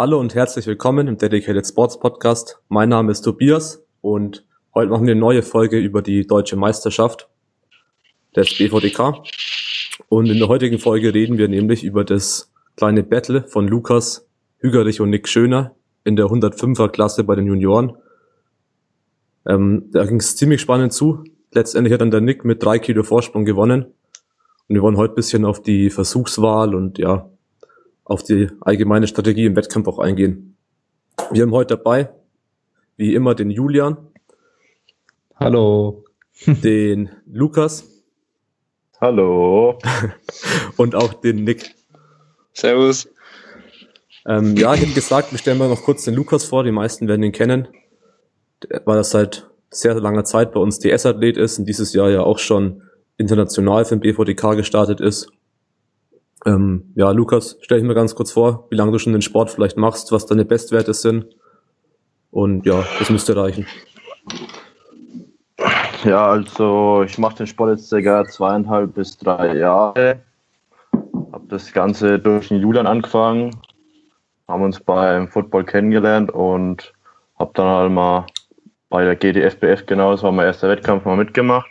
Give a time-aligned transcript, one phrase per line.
[0.00, 2.60] Hallo und herzlich willkommen im Dedicated Sports Podcast.
[2.68, 7.28] Mein Name ist Tobias und heute machen wir eine neue Folge über die deutsche Meisterschaft
[8.36, 9.24] des BVDK.
[10.08, 15.00] Und in der heutigen Folge reden wir nämlich über das kleine Battle von Lukas Hügerich
[15.00, 17.96] und Nick Schöner in der 105er Klasse bei den Junioren.
[19.48, 21.24] Ähm, da ging es ziemlich spannend zu.
[21.50, 23.86] Letztendlich hat dann der Nick mit drei Kilo Vorsprung gewonnen.
[24.68, 27.28] Und wir wollen heute bisschen auf die Versuchswahl und ja,
[28.08, 30.56] auf die allgemeine Strategie im Wettkampf auch eingehen.
[31.30, 32.10] Wir haben heute dabei,
[32.96, 33.98] wie immer, den Julian.
[35.36, 36.04] Hallo.
[36.46, 37.84] Den Lukas.
[39.00, 39.78] Hallo.
[40.76, 41.74] Und auch den Nick.
[42.52, 43.08] Servus.
[44.24, 46.62] Ähm, ja, ich hätte gesagt, wir stellen mal noch kurz den Lukas vor.
[46.62, 47.66] Die meisten werden ihn kennen.
[48.84, 52.38] Weil das seit sehr langer Zeit bei uns DS-Athlet ist und dieses Jahr ja auch
[52.38, 52.82] schon
[53.16, 55.28] international für den BVDK gestartet ist.
[56.46, 59.50] Ähm, ja, Lukas, stell dich mir ganz kurz vor, wie lange du schon den Sport
[59.50, 61.26] vielleicht machst, was deine Bestwerte sind.
[62.30, 63.66] Und ja, das müsste reichen.
[66.04, 70.20] Ja, also ich mache den Sport jetzt circa zweieinhalb bis drei Jahre.
[71.32, 73.50] Habe das Ganze durch den Julian angefangen,
[74.46, 76.92] haben uns beim Football kennengelernt und
[77.38, 78.26] habe dann halt mal
[78.88, 81.68] bei der GDFBF genau, das war mein erster Wettkampf, mal mitgemacht.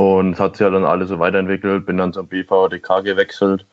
[0.00, 3.66] Und es hat sich ja dann alles so weiterentwickelt, bin dann zum BVDK gewechselt,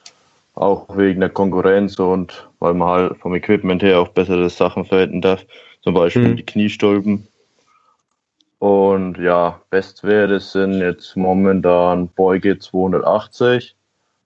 [0.56, 5.22] auch wegen der Konkurrenz und weil man halt vom Equipment her auch bessere Sachen verwenden
[5.22, 5.46] darf,
[5.84, 6.36] zum Beispiel mhm.
[6.36, 7.26] die Kniestolpen.
[8.60, 13.74] Und ja, Bestwerte sind jetzt momentan Beuge 280,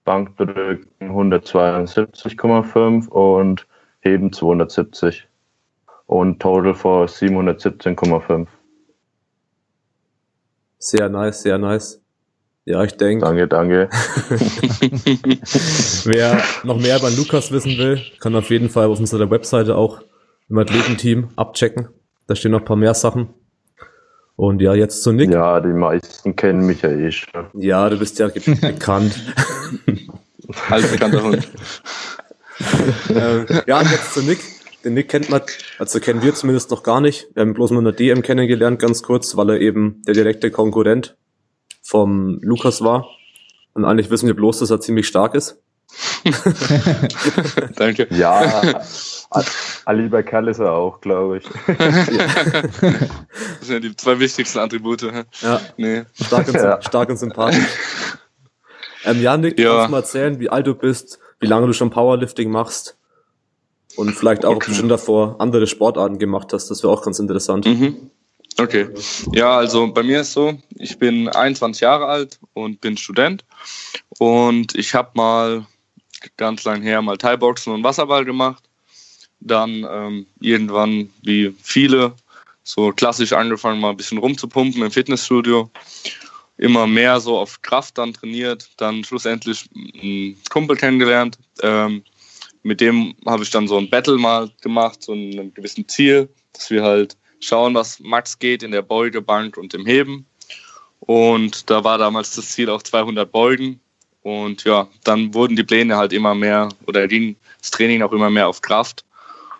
[0.04, 3.64] Bankdrücken 172,5 und
[4.00, 5.28] Heben 270
[6.06, 8.48] und Total for 717,5.
[10.82, 12.00] Sehr nice, sehr nice.
[12.64, 13.24] Ja, ich denke.
[13.24, 13.88] Danke, danke.
[16.04, 20.00] Wer noch mehr über Lukas wissen will, kann auf jeden Fall auf unserer Webseite auch
[20.48, 21.86] im Athletenteam abchecken.
[22.26, 23.28] Da stehen noch ein paar mehr Sachen.
[24.34, 25.30] Und ja, jetzt zu Nick.
[25.30, 27.46] Ja, die meisten kennen mich ja eh schon.
[27.54, 28.26] Ja, du bist ja
[28.60, 29.14] bekannt.
[30.68, 31.48] Als bekannter Hund.
[33.08, 34.40] äh, ja, jetzt zu Nick.
[34.84, 35.42] Den Nick kennt man,
[35.78, 37.28] also kennen wir zumindest noch gar nicht.
[37.34, 40.50] Wir haben bloß mal in der DM kennengelernt, ganz kurz, weil er eben der direkte
[40.50, 41.16] Konkurrent
[41.82, 43.06] vom Lukas war.
[43.74, 45.62] Und eigentlich wissen wir bloß, dass er ziemlich stark ist.
[47.76, 48.06] Danke.
[48.10, 48.62] Ja,
[49.84, 51.44] ein lieber Kerl ist er auch, glaube ich.
[51.66, 55.02] das sind ja die zwei wichtigsten Attribute.
[55.42, 56.04] Ja, nee.
[56.14, 56.80] stark, und, ja.
[56.82, 57.66] stark und sympathisch.
[59.04, 59.70] Ähm, Janik, ja.
[59.70, 62.96] kannst du mal erzählen, wie alt du bist, wie lange du schon Powerlifting machst
[63.96, 64.74] und vielleicht auch okay.
[64.74, 66.68] schon davor andere Sportarten gemacht hast.
[66.68, 67.66] Das wäre auch ganz interessant.
[67.66, 68.10] Mhm.
[68.58, 68.88] Okay.
[69.32, 73.44] Ja, also bei mir ist so, ich bin 21 Jahre alt und bin Student
[74.18, 75.66] und ich habe mal
[76.36, 78.62] ganz lang her mal Thai-Boxen und Wasserball gemacht.
[79.40, 82.14] Dann ähm, irgendwann, wie viele,
[82.62, 85.70] so klassisch angefangen, mal ein bisschen rumzupumpen im Fitnessstudio.
[86.58, 88.70] Immer mehr so auf Kraft dann trainiert.
[88.76, 91.38] Dann schlussendlich einen Kumpel kennengelernt.
[91.62, 92.04] Ähm,
[92.62, 96.70] mit dem habe ich dann so ein Battle mal gemacht, so ein gewissen Ziel, dass
[96.70, 100.26] wir halt schauen, was Max geht in der Beugebank und im Heben.
[101.00, 103.80] Und da war damals das Ziel auch 200 Beugen.
[104.22, 108.30] Und ja, dann wurden die Pläne halt immer mehr oder ging das Training auch immer
[108.30, 109.04] mehr auf Kraft.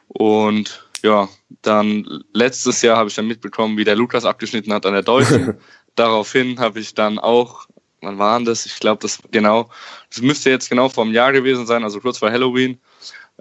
[0.07, 1.29] Und ja,
[1.63, 5.59] dann letztes Jahr habe ich dann mitbekommen, wie der Lukas abgeschnitten hat an der Deutschen.
[5.97, 7.67] Daraufhin habe ich dann auch,
[8.03, 8.67] wann waren das?
[8.67, 9.71] Ich glaube, das genau,
[10.11, 12.79] das müsste jetzt genau vor einem Jahr gewesen sein, also kurz vor Halloween,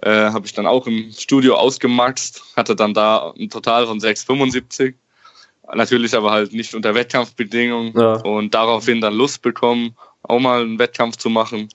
[0.02, 4.94] äh, habe ich dann auch im Studio ausgemaxt, hatte dann da ein Total von 6,75.
[5.74, 8.14] Natürlich aber halt nicht unter Wettkampfbedingungen ja.
[8.22, 11.68] und daraufhin dann Lust bekommen, auch mal einen Wettkampf zu machen.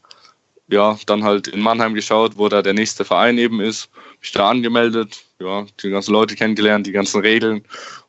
[0.69, 3.89] Ja, dann halt in Mannheim geschaut, wo da der nächste Verein eben ist.
[4.19, 7.63] Mich da angemeldet, ja, die ganzen Leute kennengelernt, die ganzen Regeln.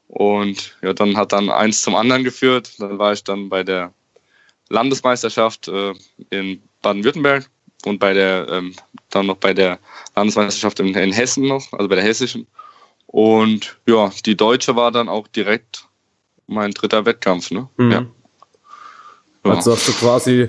[0.08, 2.72] Und ja, dann hat dann eins zum anderen geführt.
[2.78, 3.92] Dann war ich dann bei der
[4.68, 5.94] Landesmeisterschaft äh,
[6.30, 7.48] in Baden-Württemberg
[7.84, 8.74] und bei der ähm,
[9.10, 9.78] dann noch bei der
[10.16, 12.46] Landesmeisterschaft in, in, Hessen noch, also bei der hessischen.
[13.06, 15.86] Und ja, die deutsche war dann auch direkt
[16.46, 17.50] mein dritter Wettkampf.
[17.50, 17.68] Ne?
[17.76, 17.90] Mhm.
[17.90, 18.06] Ja.
[19.44, 19.50] ja.
[19.54, 20.48] Also hast du quasi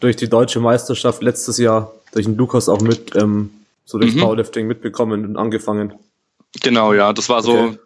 [0.00, 3.50] durch die deutsche Meisterschaft letztes Jahr durch den Lukas auch mit ähm,
[3.84, 4.20] so durchs mhm.
[4.20, 5.94] Powerlifting mitbekommen und angefangen.
[6.62, 7.78] Genau, ja, das war so okay.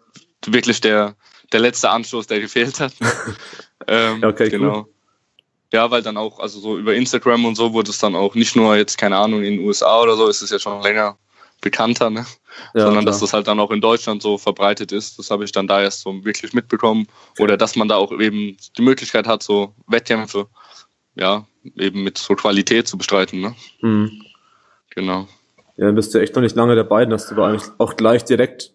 [0.47, 1.15] wirklich der,
[1.51, 2.93] der letzte Anstoß, der gefehlt hat.
[3.87, 4.79] ähm, okay, genau.
[4.79, 4.94] Cool.
[5.75, 8.55] Ja, weil dann auch, also so über Instagram und so wurde es dann auch nicht
[8.55, 11.17] nur jetzt, keine Ahnung, in den USA oder so, ist es ja schon länger
[11.59, 12.25] bekannter, ne?
[12.73, 13.11] Ja, sondern klar.
[13.11, 15.19] dass das halt dann auch in Deutschland so verbreitet ist.
[15.19, 17.07] Das habe ich dann da erst so wirklich mitbekommen.
[17.39, 20.47] Oder dass man da auch eben die Möglichkeit hat, so Wettkämpfe,
[21.15, 21.45] ja,
[21.75, 23.41] eben mit so Qualität zu bestreiten.
[23.41, 23.53] Ne?
[23.81, 24.23] Mhm.
[24.91, 25.27] Genau.
[25.75, 28.71] Ja, dann bist du echt noch nicht lange dabei, hast du eigentlich auch gleich direkt,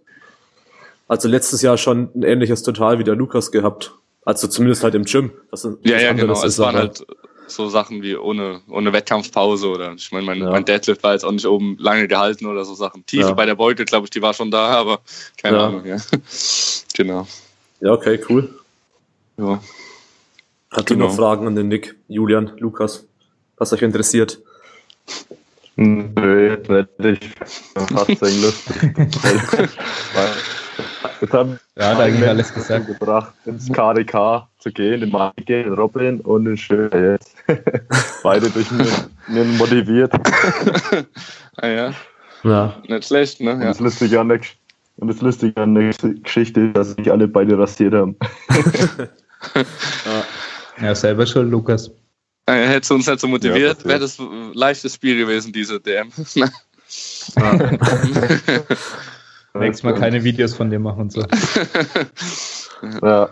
[1.08, 3.94] also letztes Jahr schon ein ähnliches Total wie der Lukas gehabt.
[4.24, 5.32] Also zumindest halt im Gym.
[5.50, 6.42] Das ja, ja, genau.
[6.44, 7.04] Es waren halt
[7.46, 10.50] so Sachen wie ohne, ohne Wettkampfpause oder ich meine, mein, ja.
[10.50, 13.04] mein Deadlift war jetzt auch nicht oben lange gehalten oder so Sachen.
[13.06, 13.32] Tiefe ja.
[13.32, 15.00] bei der Beutel, glaube ich, die war schon da, aber
[15.36, 15.66] keine ja.
[15.66, 15.96] Ahnung, ja.
[16.94, 17.26] genau.
[17.80, 18.54] Ja, okay, cool.
[19.36, 19.60] Ja.
[20.70, 21.06] Hat genau.
[21.06, 23.06] noch Fragen an den Nick, Julian, Lukas,
[23.56, 24.40] was euch interessiert?
[25.76, 27.24] Nö, jetzt nicht.
[27.74, 28.94] Fast lustig.
[31.30, 32.88] Jetzt haben ja, da eigentlich alles gesagt.
[32.88, 37.36] gebracht, ins KDK zu gehen, den Mike, den Robin und den Schöner jetzt.
[38.24, 38.68] Beide durch
[39.28, 40.12] mir motiviert.
[41.58, 41.94] ah ja.
[42.42, 42.82] ja.
[42.88, 43.50] Nicht schlecht, ne?
[43.50, 43.54] Ja.
[43.54, 44.40] Und, das Lustige an der,
[44.96, 45.92] und das Lustige an der
[46.24, 48.16] Geschichte ist, dass sich alle beide rasiert haben.
[49.54, 50.82] ja.
[50.82, 51.92] ja, selber schon, Lukas.
[52.48, 55.78] Ja, hättest du uns nicht so motiviert, ja, wäre das ein leichtes Spiel gewesen, diese
[55.78, 56.10] DM.
[59.54, 61.22] Nächstes Mal keine Videos von dir machen und so.
[63.02, 63.28] ja.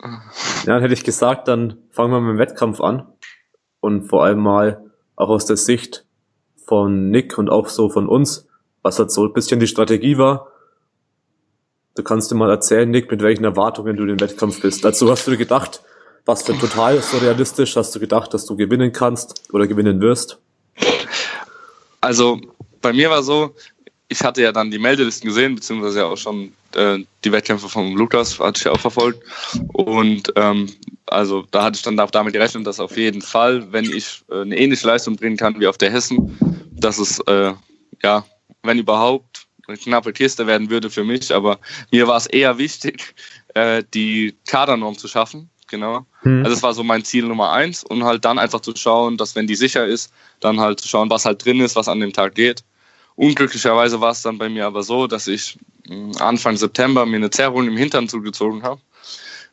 [0.00, 3.06] Ja, dann hätte ich gesagt, dann fangen wir mit dem Wettkampf an.
[3.80, 6.04] Und vor allem mal auch aus der Sicht
[6.64, 8.46] von Nick und auch so von uns,
[8.82, 10.48] was halt so ein bisschen die Strategie war.
[11.94, 14.84] Du kannst dir mal erzählen, Nick, mit welchen Erwartungen du den Wettkampf bist.
[14.84, 15.82] Dazu hast du dir gedacht,
[16.24, 20.38] was für total so realistisch hast du gedacht, dass du gewinnen kannst oder gewinnen wirst?
[22.00, 22.40] Also
[22.80, 23.54] bei mir war so,
[24.10, 27.92] ich hatte ja dann die Meldelisten gesehen, beziehungsweise ja auch schon äh, die Wettkämpfe von
[27.92, 29.22] Lukas, hatte ich ja auch verfolgt.
[29.72, 30.68] Und ähm,
[31.06, 34.40] also da hatte ich dann auch damit gerechnet, dass auf jeden Fall, wenn ich äh,
[34.40, 36.36] eine ähnliche Leistung bringen kann wie auf der Hessen,
[36.72, 37.52] dass es, äh,
[38.02, 38.24] ja,
[38.64, 41.32] wenn überhaupt, eine knappe Kiste werden würde für mich.
[41.32, 41.60] Aber
[41.92, 43.14] mir war es eher wichtig,
[43.54, 45.48] äh, die Kadernorm zu schaffen.
[45.68, 46.04] Genau.
[46.22, 46.42] Hm.
[46.44, 49.36] Also es war so mein Ziel Nummer eins und halt dann einfach zu schauen, dass
[49.36, 52.12] wenn die sicher ist, dann halt zu schauen, was halt drin ist, was an dem
[52.12, 52.64] Tag geht.
[53.20, 57.28] Unglücklicherweise war es dann bei mir aber so, dass ich hm, Anfang September mir eine
[57.28, 58.80] Zerrung im Hintern zugezogen habe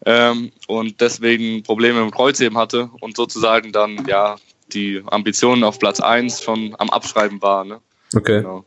[0.05, 4.37] ähm, und deswegen Probleme im Kreuzheben hatte und sozusagen dann ja
[4.71, 7.65] die Ambitionen auf Platz 1 schon am Abschreiben war.
[7.65, 7.81] Ne?
[8.15, 8.41] Okay.
[8.41, 8.63] Genau.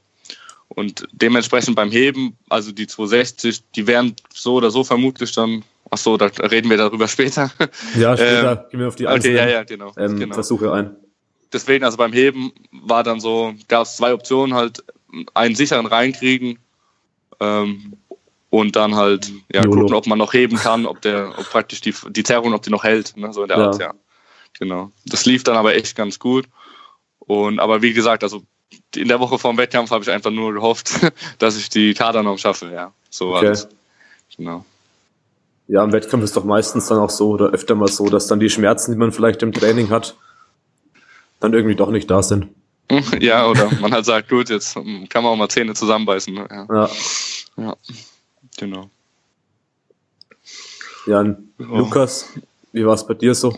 [0.68, 5.96] Und dementsprechend beim Heben, also die 260, die wären so oder so vermutlich dann, ach
[5.96, 7.50] so, da reden wir darüber später.
[7.96, 10.34] Ja, später ähm, gehen wir auf die einzelnen okay, ja, ja, genau, ähm, genau.
[10.34, 10.94] Versuche ein
[11.52, 14.84] deswegen, also beim Heben war dann so, gab es zwei Optionen, halt
[15.34, 16.58] einen sicheren reinkriegen
[17.40, 17.96] ähm,
[18.50, 21.94] und dann halt ja, gucken, ob man noch heben kann, ob der, ob praktisch die,
[22.10, 23.66] die Zerrung, ob die noch hält, ne, so in der ja.
[23.66, 23.94] Art, ja.
[24.58, 24.90] Genau.
[25.06, 26.46] Das lief dann aber echt ganz gut.
[27.18, 28.42] Und aber wie gesagt, also
[28.94, 30.90] in der Woche vor dem Wettkampf habe ich einfach nur gehofft,
[31.38, 32.92] dass ich die Kadernorm schaffe, ja.
[33.08, 33.46] So okay.
[33.46, 33.68] alles.
[34.36, 34.64] Genau.
[35.68, 38.40] Ja, im Wettkampf ist doch meistens dann auch so oder öfter mal so, dass dann
[38.40, 40.16] die Schmerzen, die man vielleicht im Training hat,
[41.40, 42.48] dann irgendwie doch nicht da sind.
[43.20, 46.34] Ja, oder man halt sagt, gut, jetzt kann man auch mal Zähne zusammenbeißen.
[46.34, 46.48] Ne?
[46.50, 46.66] Ja.
[46.68, 46.90] ja.
[47.56, 47.76] ja.
[48.58, 48.90] genau.
[51.06, 51.36] Ja, oh.
[51.58, 52.28] Lukas,
[52.72, 53.56] wie war es bei dir so?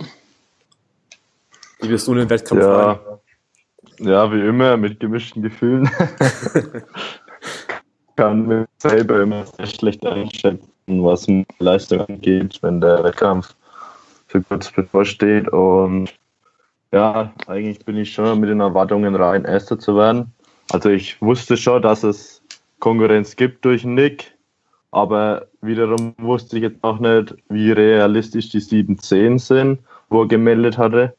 [1.81, 2.93] Wie wirst du in den Wettkampf ja.
[2.93, 2.99] rein?
[3.99, 5.91] Ja, wie immer, mit gemischten Gefühlen.
[8.17, 11.27] kann mir selber immer sehr schlecht einschätzen, was
[11.59, 13.55] Leistung angeht, wenn der Wettkampf
[14.27, 15.49] für kurz bevorsteht.
[15.49, 16.13] Und
[16.93, 20.33] ja, eigentlich bin ich schon mit den Erwartungen rein, Erster zu werden.
[20.71, 22.43] Also ich wusste schon, dass es
[22.79, 24.37] Konkurrenz gibt durch Nick,
[24.91, 29.79] aber wiederum wusste ich jetzt auch nicht, wie realistisch die 7-10 sind,
[30.09, 31.15] wo er gemeldet hatte.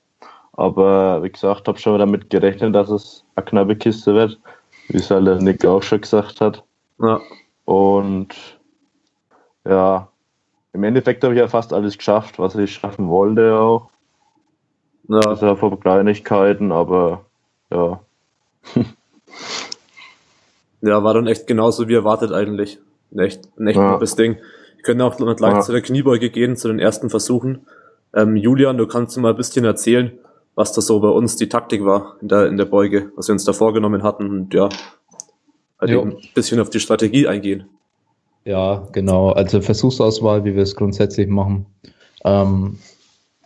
[0.53, 4.39] Aber wie gesagt, habe schon damit gerechnet, dass es eine knappe Kiste wird,
[4.89, 6.63] wie es halt der Nick auch schon gesagt hat.
[6.99, 7.19] Ja.
[7.65, 8.29] Und
[9.65, 10.07] ja,
[10.73, 13.89] im Endeffekt habe ich ja fast alles geschafft, was ich schaffen wollte auch.
[15.07, 15.19] Ja.
[15.19, 17.25] Das ist ja vor Kleinigkeiten, aber
[17.71, 17.99] ja.
[20.81, 22.79] ja, war dann echt genauso wie erwartet eigentlich.
[23.11, 23.93] Ein echt, ein echt ja.
[23.93, 24.37] gutes Ding.
[24.75, 25.61] Wir können auch noch gleich ja.
[25.61, 27.65] zu der Kniebeuge gehen, zu den ersten Versuchen.
[28.13, 30.11] Ähm, Julian, du kannst mal ein bisschen erzählen,
[30.55, 33.33] was da so bei uns die Taktik war in der, in der Beuge, was wir
[33.33, 34.69] uns da vorgenommen hatten und ja,
[35.79, 37.65] halt ein bisschen auf die Strategie eingehen.
[38.45, 39.31] Ja, genau.
[39.31, 41.65] Also Versuchsauswahl, wie wir es grundsätzlich machen.
[42.25, 42.77] Ähm,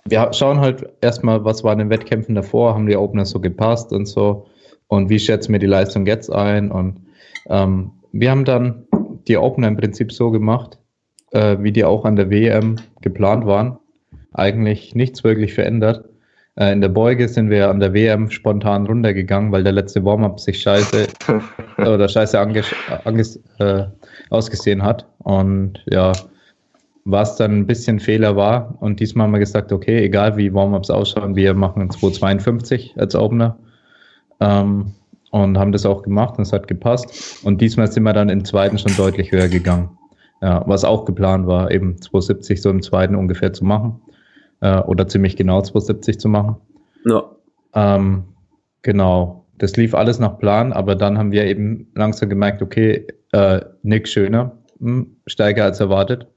[0.10, 3.92] wir schauen halt erstmal, was war in den Wettkämpfen davor, haben die Opener so gepasst
[3.92, 4.48] und so
[4.88, 7.02] und wie schätzen wir die Leistung jetzt ein und
[7.50, 8.88] ähm, wir haben dann
[9.28, 10.80] die Opener im Prinzip so gemacht,
[11.32, 13.78] äh, wie die auch an der WM geplant waren.
[14.34, 16.06] Eigentlich nichts wirklich verändert.
[16.56, 20.40] Äh, in der Beuge sind wir an der WM spontan runtergegangen, weil der letzte Warm-up
[20.40, 21.08] sich scheiße
[21.78, 22.74] oder scheiße anges
[23.06, 23.84] anges äh,
[24.30, 25.08] ausgesehen hat.
[25.20, 26.14] Und ja,
[27.10, 28.76] was dann ein bisschen Fehler war.
[28.82, 33.58] Und diesmal haben wir gesagt, okay, egal wie Warm-Ups ausschauen, wir machen 2,52 als Opener.
[34.42, 34.94] Ähm,
[35.32, 37.44] und haben das auch gemacht und es hat gepasst.
[37.44, 39.98] Und diesmal sind wir dann im zweiten schon deutlich höher gegangen.
[40.42, 44.02] Ja, was auch geplant war, eben 270 so im zweiten ungefähr zu machen.
[44.60, 46.58] Äh, oder ziemlich genau 270 zu machen.
[47.06, 47.24] Ja.
[47.74, 48.24] Ähm,
[48.82, 49.46] genau.
[49.58, 54.08] Das lief alles nach Plan, aber dann haben wir eben langsam gemerkt, okay, äh, Nick
[54.08, 56.28] schöner, hm, steiger als erwartet,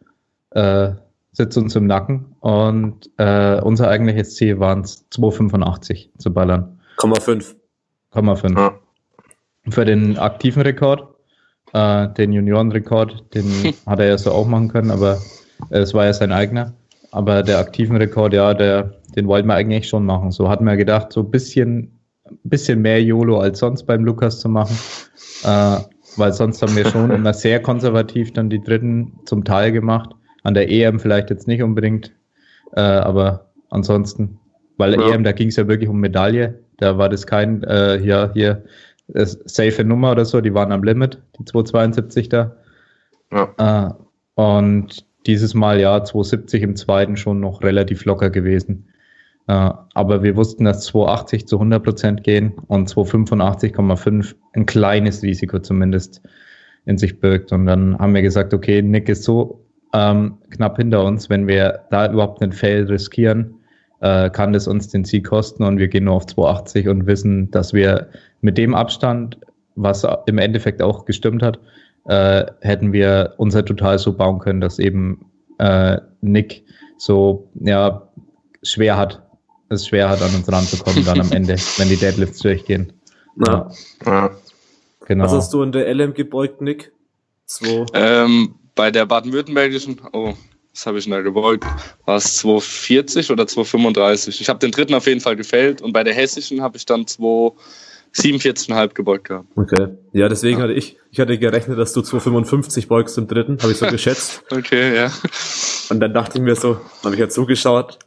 [0.51, 0.93] äh,
[1.33, 6.81] sitzt uns im Nacken und äh, unser eigentliches Ziel waren es 285 zu ballern.
[6.99, 7.55] 0,5.
[8.13, 8.59] 0,5.
[8.59, 8.75] Ja.
[9.69, 11.15] Für den aktiven Rekord,
[11.73, 15.19] äh, den Juniorenrekord, den hat er ja so auch machen können, aber
[15.71, 16.75] es war ja sein eigener.
[17.13, 20.31] Aber der aktiven Rekord, ja, der, den wollten wir eigentlich schon machen.
[20.31, 22.01] So hatten wir gedacht, so ein bisschen,
[22.45, 24.77] bisschen mehr YOLO als sonst beim Lukas zu machen.
[25.45, 25.79] Äh,
[26.17, 30.11] weil sonst haben wir schon immer sehr konservativ dann die dritten zum Teil gemacht.
[30.43, 32.13] An der EM vielleicht jetzt nicht unbedingt,
[32.73, 34.39] äh, aber ansonsten,
[34.77, 35.15] weil ja.
[35.15, 36.61] EM, da ging es ja wirklich um Medaille.
[36.79, 38.65] Da war das kein, äh, ja, hier,
[39.15, 42.57] äh, safe Nummer oder so, die waren am Limit, die 272 da.
[43.33, 43.55] Ja.
[43.59, 48.89] Äh, und dieses Mal ja 270 im zweiten schon noch relativ locker gewesen.
[49.47, 55.59] Äh, aber wir wussten, dass 280 zu 100 Prozent gehen und 285,5 ein kleines Risiko
[55.59, 56.23] zumindest
[56.87, 57.53] in sich birgt.
[57.53, 61.81] Und dann haben wir gesagt, okay, Nick ist so ähm, knapp hinter uns, wenn wir
[61.91, 63.55] da überhaupt einen Fail riskieren,
[64.01, 67.51] äh, kann das uns den Sieg kosten und wir gehen nur auf 280 und wissen,
[67.51, 68.09] dass wir
[68.41, 69.39] mit dem Abstand,
[69.75, 71.59] was im Endeffekt auch gestimmt hat,
[72.07, 75.27] äh, hätten wir unser Total so bauen können, dass eben
[75.59, 76.65] äh, Nick
[76.97, 78.09] so ja
[78.63, 79.23] schwer hat,
[79.69, 82.93] es schwer hat, an uns ranzukommen dann am Ende, wenn die Deadlifts durchgehen.
[83.47, 83.71] Ja.
[84.05, 84.31] ja.
[85.07, 85.25] Genau.
[85.25, 86.93] Was hast du in der LM gebeugt, Nick?
[87.47, 87.85] Zwei.
[87.95, 90.35] Ähm, bei der baden-württembergischen, oh,
[90.73, 91.65] was habe ich da gebeugt?
[92.05, 94.41] War es 240 oder 235?
[94.41, 97.07] Ich habe den dritten auf jeden Fall gefällt und bei der hessischen habe ich dann
[97.07, 97.53] 2
[98.15, 99.47] 47,5 gebeugt gehabt.
[99.55, 99.89] Okay.
[100.13, 100.65] Ja, deswegen ja.
[100.65, 104.43] hatte ich, ich hatte gerechnet, dass du 255 beugst im dritten, habe ich so geschätzt.
[104.51, 105.13] okay, ja.
[105.91, 107.99] Und dann dachte ich mir so, habe ich ja zugeschaut,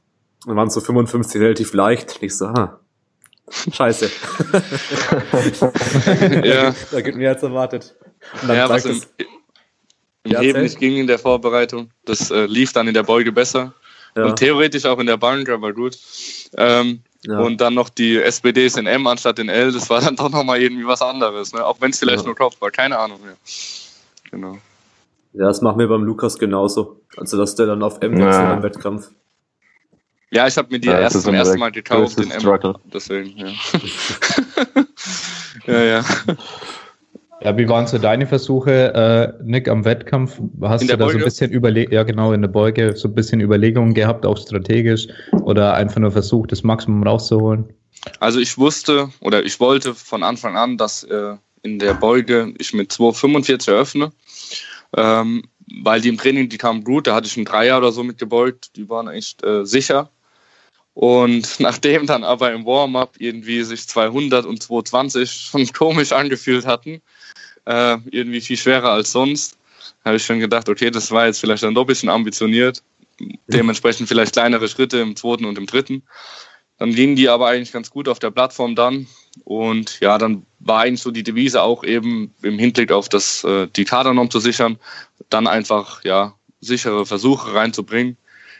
[0.46, 2.16] dann waren so 55 relativ leicht.
[2.16, 2.80] Und ich so, ah,
[3.72, 4.06] scheiße.
[6.44, 6.76] ja.
[6.92, 7.96] Da gibt mir jetzt erwartet.
[8.42, 9.02] Und dann ja, was im,
[10.24, 11.90] im Heben nicht ging in der Vorbereitung.
[12.06, 13.74] Das äh, lief dann in der Beuge besser.
[14.16, 14.26] Ja.
[14.26, 15.98] Und theoretisch auch in der Bank, aber gut.
[16.58, 17.40] Ähm, ja.
[17.40, 20.62] Und dann noch die SPDs in M anstatt in L, das war dann doch nochmal
[20.62, 21.66] irgendwie was anderes, ne?
[21.66, 22.26] Auch wenn es vielleicht ja.
[22.26, 23.36] nur Kopf war, keine Ahnung mehr.
[24.30, 24.58] Genau.
[25.34, 27.02] Ja, das machen wir beim Lukas genauso.
[27.18, 28.54] Also, dass der dann auf M wechselt ja.
[28.54, 29.10] im Wettkampf.
[30.32, 32.76] Ja, ich habe mir die ja, erst zum ersten Mal gekauft, den M.
[32.92, 33.48] Deswegen, ja.
[35.74, 36.06] ja, ja.
[37.44, 40.40] Ja, wie waren so deine Versuche, äh, Nick, am Wettkampf?
[40.62, 43.42] Hast du da so ein bisschen überlegt, ja genau, in der Beuge so ein bisschen
[43.42, 45.08] Überlegungen gehabt, auch strategisch,
[45.44, 47.66] oder einfach nur versucht, das Maximum rauszuholen?
[48.20, 52.74] Also ich wusste oder ich wollte von Anfang an, dass äh, in der Beuge ich
[52.74, 54.12] mit 2,45 eröffne,
[54.96, 55.44] ähm,
[55.84, 58.78] weil die im Training, die kamen gut, da hatte ich einen Dreier oder so mitgebeugt,
[58.78, 60.10] die waren echt äh, sicher.
[60.94, 67.02] Und nachdem dann aber im Warm-up irgendwie sich 200 und 220 schon komisch angefühlt hatten,
[67.66, 69.58] äh, irgendwie viel schwerer als sonst.
[70.04, 72.84] Habe ich schon gedacht, okay, das war jetzt vielleicht dann doch ein bisschen ambitioniert.
[73.48, 76.04] Dementsprechend vielleicht kleinere Schritte im zweiten und im dritten.
[76.78, 79.08] Dann gingen die aber eigentlich ganz gut auf der Plattform dann.
[79.46, 83.68] Und ja, dann war eigentlich so die Devise auch eben im Hinblick auf das, äh,
[83.76, 84.78] die Kadernorm zu sichern,
[85.30, 88.18] dann einfach ja sichere Versuche reinzubringen.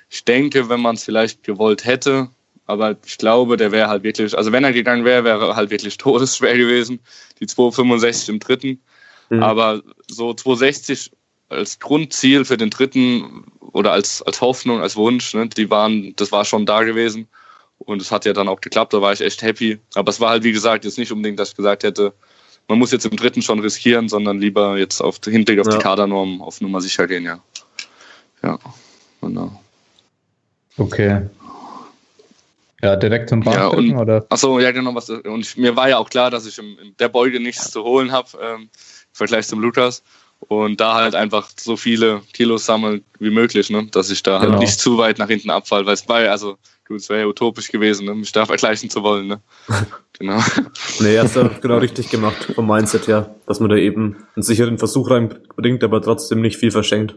[0.10, 2.30] Ich denke, wenn man es vielleicht gewollt hätte,
[2.66, 5.98] aber ich glaube, der wäre halt wirklich, also wenn er gegangen wäre, wäre halt wirklich
[5.98, 7.00] todesschwer gewesen.
[7.40, 8.82] Die 265 im dritten.
[9.34, 9.44] Mhm.
[9.44, 11.12] Aber so 260
[11.50, 16.32] als Grundziel für den dritten oder als, als Hoffnung, als Wunsch, ne, die waren, das
[16.32, 17.28] war schon da gewesen.
[17.80, 19.80] Und es hat ja dann auch geklappt, da war ich echt happy.
[19.96, 22.14] Aber es war halt, wie gesagt, jetzt nicht unbedingt, dass ich gesagt hätte,
[22.68, 25.74] man muss jetzt im dritten schon riskieren, sondern lieber jetzt auf Hinblick auf ja.
[25.74, 27.40] die Kadernorm auf Nummer sicher gehen, ja.
[28.42, 28.58] Ja,
[29.22, 29.62] genau.
[30.78, 31.22] Okay.
[32.82, 34.26] Ja, direkt zum Bankdrücken, ja, oder?
[34.30, 34.94] Achso, ja, genau.
[34.94, 37.72] Was, und ich, mir war ja auch klar, dass ich in, in der Beuge nichts
[37.72, 38.28] zu holen habe.
[38.42, 38.70] Ähm,
[39.14, 40.04] Vergleich zum Lukas.
[40.40, 43.88] Und da halt einfach so viele Kilos sammeln wie möglich, ne?
[43.92, 44.60] dass ich da halt genau.
[44.60, 47.72] nicht zu weit nach hinten abfall, weil es war also gut, es wäre ja utopisch
[47.72, 48.14] gewesen, ne?
[48.14, 49.28] mich da vergleichen zu wollen.
[49.28, 49.42] Ne?
[50.20, 50.44] genau.
[51.00, 54.78] Nee, er hat genau richtig gemacht vom Mindset her, dass man da eben einen sicheren
[54.78, 57.16] Versuch reinbringt, aber trotzdem nicht viel verschenkt.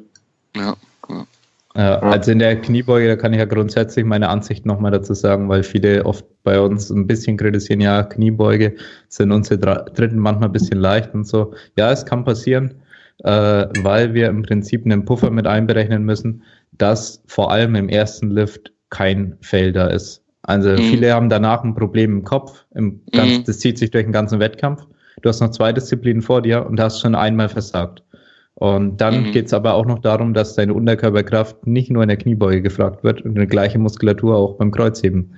[0.54, 0.76] Ja,
[1.08, 1.26] ja.
[1.76, 5.48] Ja, also in der Kniebeuge, da kann ich ja grundsätzlich meine Ansicht nochmal dazu sagen,
[5.50, 8.76] weil viele oft bei uns ein bisschen kritisieren, ja, Kniebeuge
[9.08, 9.58] sind unsere
[9.94, 11.52] Dritten manchmal ein bisschen leicht und so.
[11.76, 12.76] Ja, es kann passieren,
[13.24, 16.42] äh, weil wir im Prinzip einen Puffer mit einberechnen müssen,
[16.78, 20.22] dass vor allem im ersten Lift kein Fail da ist.
[20.42, 20.78] Also mhm.
[20.78, 22.64] viele haben danach ein Problem im Kopf.
[22.74, 23.44] Im ganzen, mhm.
[23.44, 24.86] Das zieht sich durch den ganzen Wettkampf.
[25.20, 28.02] Du hast noch zwei Disziplinen vor dir und hast schon einmal versagt.
[28.58, 29.32] Und dann mhm.
[29.32, 33.04] geht es aber auch noch darum, dass deine Unterkörperkraft nicht nur in der Kniebeuge gefragt
[33.04, 35.34] wird und eine gleiche Muskulatur auch beim Kreuzheben.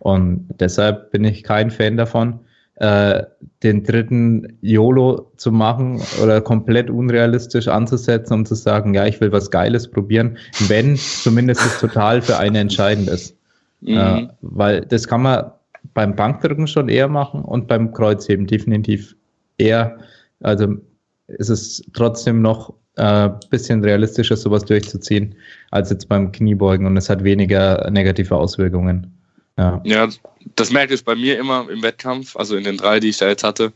[0.00, 2.40] Und deshalb bin ich kein Fan davon,
[2.76, 3.22] äh,
[3.62, 9.30] den dritten YOLO zu machen oder komplett unrealistisch anzusetzen, um zu sagen, ja, ich will
[9.30, 13.36] was Geiles probieren, wenn zumindest es total für eine entscheidend ist.
[13.86, 13.98] Mhm.
[13.98, 15.50] Äh, weil das kann man
[15.92, 19.14] beim Bankdrücken schon eher machen und beim Kreuzheben definitiv
[19.58, 19.98] eher.
[20.40, 20.78] Also
[21.26, 25.34] ist es trotzdem noch ein äh, bisschen realistischer, sowas durchzuziehen,
[25.70, 29.12] als jetzt beim Kniebeugen und es hat weniger negative Auswirkungen.
[29.56, 29.80] Ja.
[29.84, 30.08] ja,
[30.56, 33.28] das merke ich bei mir immer im Wettkampf, also in den drei, die ich da
[33.28, 33.72] jetzt hatte.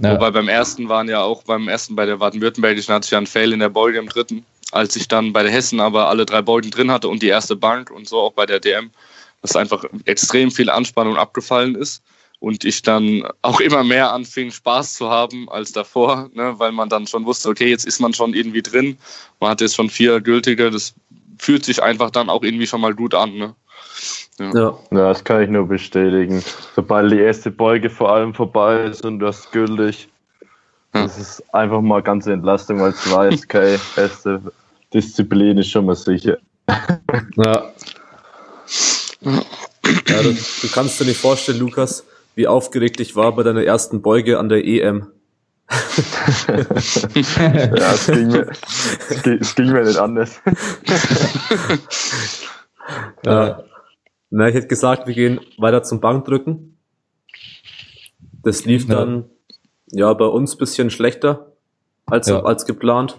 [0.00, 0.14] Ja.
[0.14, 3.26] Wobei beim ersten waren ja auch, beim ersten bei der Baden-Württembergischen hatte ich ja einen
[3.26, 4.44] Fail in der Beuge im dritten.
[4.70, 7.56] Als ich dann bei der Hessen aber alle drei Beugen drin hatte und die erste
[7.56, 8.90] Bank und so auch bei der DM,
[9.42, 12.02] dass einfach extrem viel Anspannung abgefallen ist
[12.40, 16.88] und ich dann auch immer mehr anfing, Spaß zu haben als davor, ne, weil man
[16.88, 18.96] dann schon wusste, okay, jetzt ist man schon irgendwie drin,
[19.40, 20.94] man hat jetzt schon vier gültige, das
[21.38, 23.34] fühlt sich einfach dann auch irgendwie schon mal gut an.
[23.34, 23.54] Ne?
[24.38, 24.52] Ja.
[24.54, 24.78] ja.
[24.90, 26.42] das kann ich nur bestätigen.
[26.76, 30.08] Sobald die erste Beuge vor allem vorbei ist und du hast gültig,
[30.94, 31.02] ja.
[31.02, 34.40] das ist einfach mal ganze Entlastung, weil du weißt, okay, erste
[34.94, 36.38] Disziplin ist schon mal sicher.
[37.36, 37.72] Ja.
[39.22, 42.04] Ja, du, du kannst dir nicht vorstellen, Lukas,
[42.38, 45.08] wie aufgeregt ich war bei deiner ersten Beuge an der EM.
[46.48, 48.48] ja, es ging, mir,
[49.40, 50.40] es ging mir nicht anders.
[53.24, 53.64] ja.
[54.30, 56.78] Na, ich hätte gesagt, wir gehen weiter zum Bankdrücken.
[58.44, 58.94] Das lief ja.
[58.94, 59.24] dann
[59.90, 61.56] ja bei uns bisschen schlechter
[62.06, 62.40] als, ja.
[62.44, 63.18] als geplant.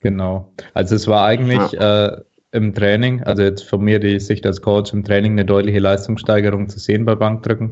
[0.00, 0.52] Genau.
[0.74, 2.06] Also es war eigentlich ja.
[2.06, 5.78] äh, im Training, also jetzt von mir die Sicht als Coach im Training eine deutliche
[5.78, 7.70] Leistungssteigerung zu sehen bei Bankdrücken,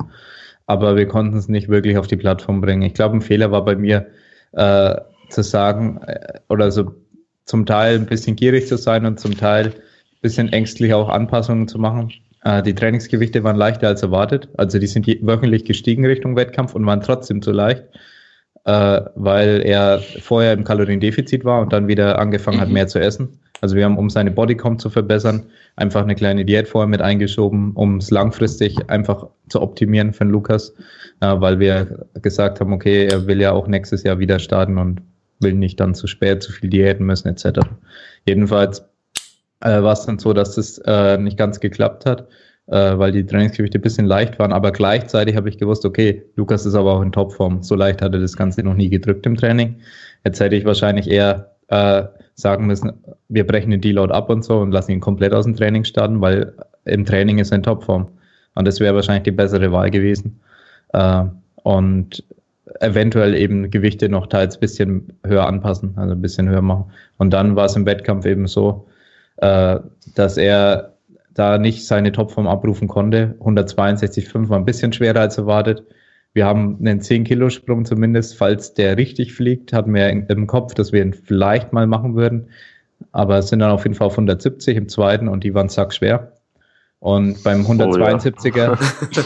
[0.66, 2.82] aber wir konnten es nicht wirklich auf die Plattform bringen.
[2.82, 4.06] Ich glaube, ein Fehler war bei mir
[4.52, 4.94] äh,
[5.30, 6.95] zu sagen äh, oder so
[7.45, 11.67] zum Teil ein bisschen gierig zu sein und zum Teil ein bisschen ängstlich auch Anpassungen
[11.67, 12.12] zu machen.
[12.45, 16.86] Äh, die Trainingsgewichte waren leichter als erwartet, also die sind wöchentlich gestiegen Richtung Wettkampf und
[16.86, 17.84] waren trotzdem zu leicht
[18.69, 22.60] äh, weil er vorher im Kaloriendefizit war und dann wieder angefangen mhm.
[22.60, 23.41] hat, mehr zu essen.
[23.60, 27.73] Also wir haben, um seine Bodycomp zu verbessern, einfach eine kleine Diät vorher mit eingeschoben,
[27.73, 30.75] um es langfristig einfach zu optimieren für den Lukas,
[31.21, 35.02] äh, weil wir gesagt haben, okay, er will ja auch nächstes Jahr wieder starten und
[35.40, 37.60] will nicht dann zu spät zu viel Diäten müssen etc.
[38.26, 38.80] Jedenfalls
[39.60, 42.28] äh, war es dann so, dass das äh, nicht ganz geklappt hat
[42.68, 46.66] äh, weil die Trainingsgewichte ein bisschen leicht waren, aber gleichzeitig habe ich gewusst, okay, Lukas
[46.66, 47.62] ist aber auch in Topform.
[47.62, 49.76] So leicht hat er das Ganze noch nie gedrückt im Training.
[50.25, 52.04] Jetzt hätte ich wahrscheinlich eher äh,
[52.39, 52.93] sagen müssen,
[53.29, 56.21] wir brechen den Deload ab und so und lassen ihn komplett aus dem Training starten,
[56.21, 58.09] weil im Training ist er in Topform.
[58.55, 60.41] Und das wäre wahrscheinlich die bessere Wahl gewesen.
[60.93, 61.25] Äh,
[61.65, 62.25] und
[62.81, 66.93] eventuell eben Gewichte noch teils ein bisschen höher anpassen, also ein bisschen höher machen.
[67.17, 68.87] Und dann war es im Wettkampf eben so,
[69.39, 69.81] äh,
[70.15, 70.95] dass er
[71.35, 73.35] da nicht seine Topform abrufen konnte.
[73.41, 75.83] 162,5 war ein bisschen schwerer als erwartet.
[76.39, 81.03] Wir haben einen 10-Kilo-Sprung zumindest, falls der richtig fliegt, hatten wir im Kopf, dass wir
[81.03, 82.51] ihn vielleicht mal machen würden.
[83.11, 86.35] Aber es sind dann auf jeden Fall auf 170 im zweiten und die waren sackschwer.
[87.01, 88.85] Und beim 172er, oh,
[89.17, 89.25] ja.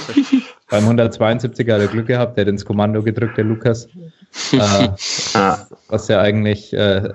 [0.70, 3.88] beim 172er hat er Glück gehabt, der hat ins Kommando gedrückt, der Lukas.
[4.52, 4.88] Äh,
[5.88, 7.10] was ja eigentlich äh,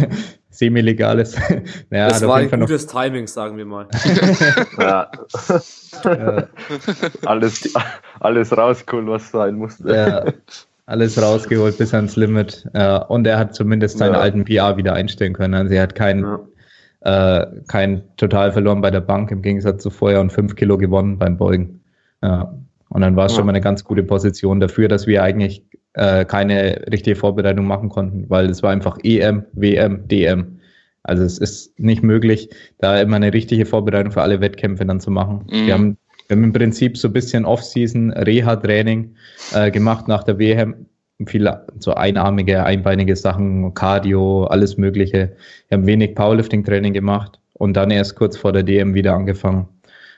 [0.56, 1.36] semi-legales.
[1.90, 3.02] naja, das war ein gutes noch...
[3.02, 3.86] Timing, sagen wir mal.
[4.78, 5.10] ja.
[6.04, 6.46] ja.
[7.24, 7.74] Alles,
[8.20, 9.94] alles rausgeholt, was sein musste.
[9.94, 10.24] Ja,
[10.86, 12.66] alles rausgeholt bis ans Limit.
[12.74, 14.20] Ja, und er hat zumindest seine ja.
[14.20, 15.54] alten PR wieder einstellen können.
[15.54, 16.24] Also er hat keinen
[17.04, 17.40] ja.
[17.40, 21.18] äh, kein total verloren bei der Bank im Gegensatz zu vorher und fünf Kilo gewonnen
[21.18, 21.80] beim Beugen.
[22.22, 22.54] Ja.
[22.88, 26.24] Und dann war es schon mal eine ganz gute Position dafür, dass wir eigentlich äh,
[26.24, 30.58] keine richtige Vorbereitung machen konnten, weil es war einfach EM, WM, DM.
[31.02, 35.10] Also es ist nicht möglich, da immer eine richtige Vorbereitung für alle Wettkämpfe dann zu
[35.10, 35.46] machen.
[35.50, 35.66] Mhm.
[35.66, 35.96] Wir, haben,
[36.28, 39.14] wir haben im Prinzip so ein bisschen Off-Season Reha-Training
[39.54, 40.86] äh, gemacht nach der WM.
[41.26, 45.32] Viele so einarmige, einbeinige Sachen, Cardio, alles Mögliche.
[45.68, 49.66] Wir haben wenig Powerlifting-Training gemacht und dann erst kurz vor der DM wieder angefangen,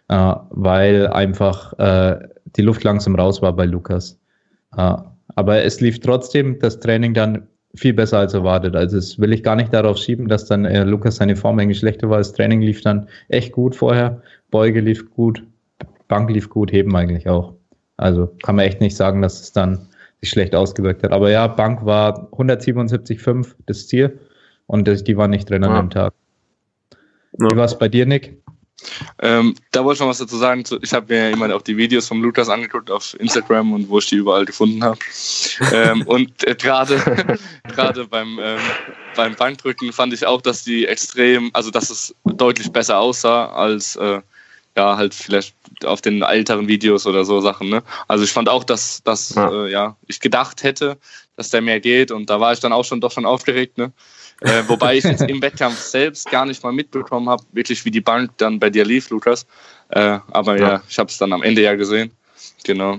[0.08, 2.18] äh, weil einfach äh,
[2.56, 4.18] die Luft langsam raus war bei Lukas.
[4.76, 4.94] Äh,
[5.34, 8.74] aber es lief trotzdem das Training dann viel besser als erwartet.
[8.74, 11.78] Also das will ich gar nicht darauf schieben, dass dann äh, Lukas seine Form eigentlich
[11.78, 12.18] schlechter war.
[12.18, 15.44] Das Training lief dann echt gut vorher, Beuge lief gut,
[16.08, 17.54] Bank lief gut, Heben eigentlich auch.
[17.96, 19.86] Also kann man echt nicht sagen, dass es dann
[20.20, 21.12] sich schlecht ausgewirkt hat.
[21.12, 24.18] Aber ja, Bank war 177,5 das Ziel
[24.66, 25.68] und das, die war nicht drin ja.
[25.68, 26.14] an dem Tag.
[27.32, 28.40] Wie war es bei dir, Nick?
[29.20, 30.64] Ähm, da wollte ich noch was dazu sagen.
[30.82, 34.06] Ich habe mir immer auch die Videos vom Lukas angeguckt auf Instagram und wo ich
[34.06, 34.98] die überall gefunden habe.
[35.72, 37.38] ähm, und äh, gerade
[37.68, 38.60] gerade beim, ähm,
[39.16, 43.96] beim Bankdrücken fand ich auch, dass die extrem, also dass es deutlich besser aussah als
[43.96, 44.20] äh,
[44.76, 47.68] ja halt vielleicht auf den älteren Videos oder so Sachen.
[47.68, 47.82] Ne?
[48.06, 49.50] Also ich fand auch, dass, dass ja.
[49.50, 50.98] Äh, ja ich gedacht hätte,
[51.36, 53.76] dass der mehr geht und da war ich dann auch schon doch schon aufgeregt.
[53.76, 53.92] Ne?
[54.40, 58.00] Äh, wobei ich jetzt im Wettkampf selbst gar nicht mal mitbekommen habe, wirklich wie die
[58.00, 59.46] Bank dann bei dir lief, Lukas.
[59.88, 62.12] Äh, aber ja, ja ich habe es dann am Ende ja gesehen.
[62.64, 62.98] Genau.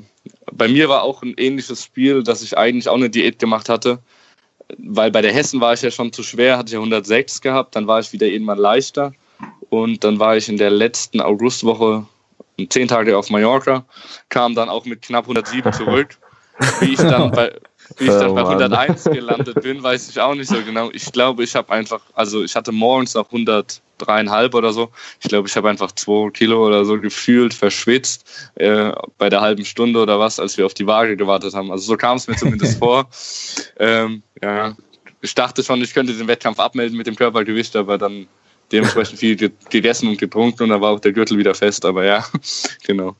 [0.52, 4.00] Bei mir war auch ein ähnliches Spiel, dass ich eigentlich auch eine Diät gemacht hatte.
[4.78, 7.76] Weil bei der Hessen war ich ja schon zu schwer, hatte ich ja 106 gehabt,
[7.76, 9.14] dann war ich wieder irgendwann leichter.
[9.70, 12.06] Und dann war ich in der letzten Augustwoche
[12.70, 13.86] zehn Tage auf Mallorca,
[14.28, 16.18] kam dann auch mit knapp 107 zurück.
[16.82, 17.54] Wie ich dann bei,
[17.98, 20.90] wie ich dann bei 101 gelandet bin, weiß ich auch nicht so genau.
[20.94, 24.90] Ich glaube, ich habe einfach, also ich hatte morgens noch 103,5 oder so.
[25.22, 29.66] Ich glaube, ich habe einfach 2 Kilo oder so gefühlt verschwitzt äh, bei der halben
[29.66, 31.72] Stunde oder was, als wir auf die Waage gewartet haben.
[31.72, 33.10] Also so kam es mir zumindest vor.
[33.78, 34.76] Ähm, ja,
[35.22, 38.28] ich dachte schon, ich könnte den Wettkampf abmelden mit dem Körpergewicht, aber dann
[38.72, 42.26] dementsprechend viel gegessen und getrunken und da war auch der Gürtel wieder fest, aber ja,
[42.86, 43.16] genau.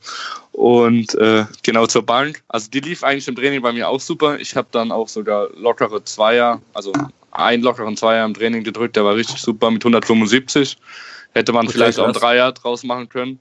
[0.52, 4.38] Und äh, genau zur Bank, also die lief eigentlich im Training bei mir auch super.
[4.38, 6.92] Ich habe dann auch sogar lockere Zweier, also
[7.32, 10.76] einen lockeren Zweier im Training gedrückt, der war richtig super mit 175.
[11.32, 13.38] Hätte man vielleicht auch einen Dreier draus machen können.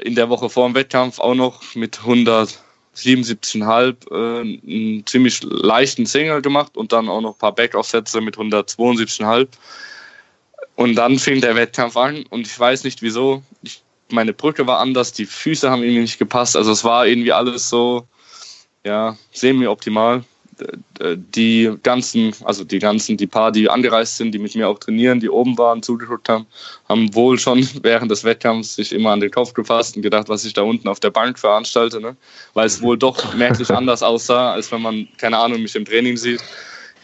[0.00, 6.42] In der Woche vor dem Wettkampf auch noch mit 177,5 äh, einen ziemlich leichten Single
[6.42, 9.48] gemacht und dann auch noch ein paar Backaufsätze mit 172,5
[10.76, 13.42] und dann fing der Wettkampf an und ich weiß nicht wieso.
[13.62, 16.56] Ich, meine Brücke war anders, die Füße haben irgendwie nicht gepasst.
[16.56, 18.06] Also es war irgendwie alles so,
[18.84, 20.24] ja, semi-optimal.
[21.34, 25.18] Die ganzen, also die ganzen, die paar, die angereist sind, die mit mir auch trainieren,
[25.18, 26.46] die oben waren, zugeguckt haben,
[26.88, 30.44] haben wohl schon während des Wettkampfs sich immer an den Kopf gefasst und gedacht, was
[30.44, 32.16] ich da unten auf der Bank veranstalte, ne?
[32.54, 36.16] weil es wohl doch merklich anders aussah, als wenn man, keine Ahnung, mich im Training
[36.16, 36.42] sieht.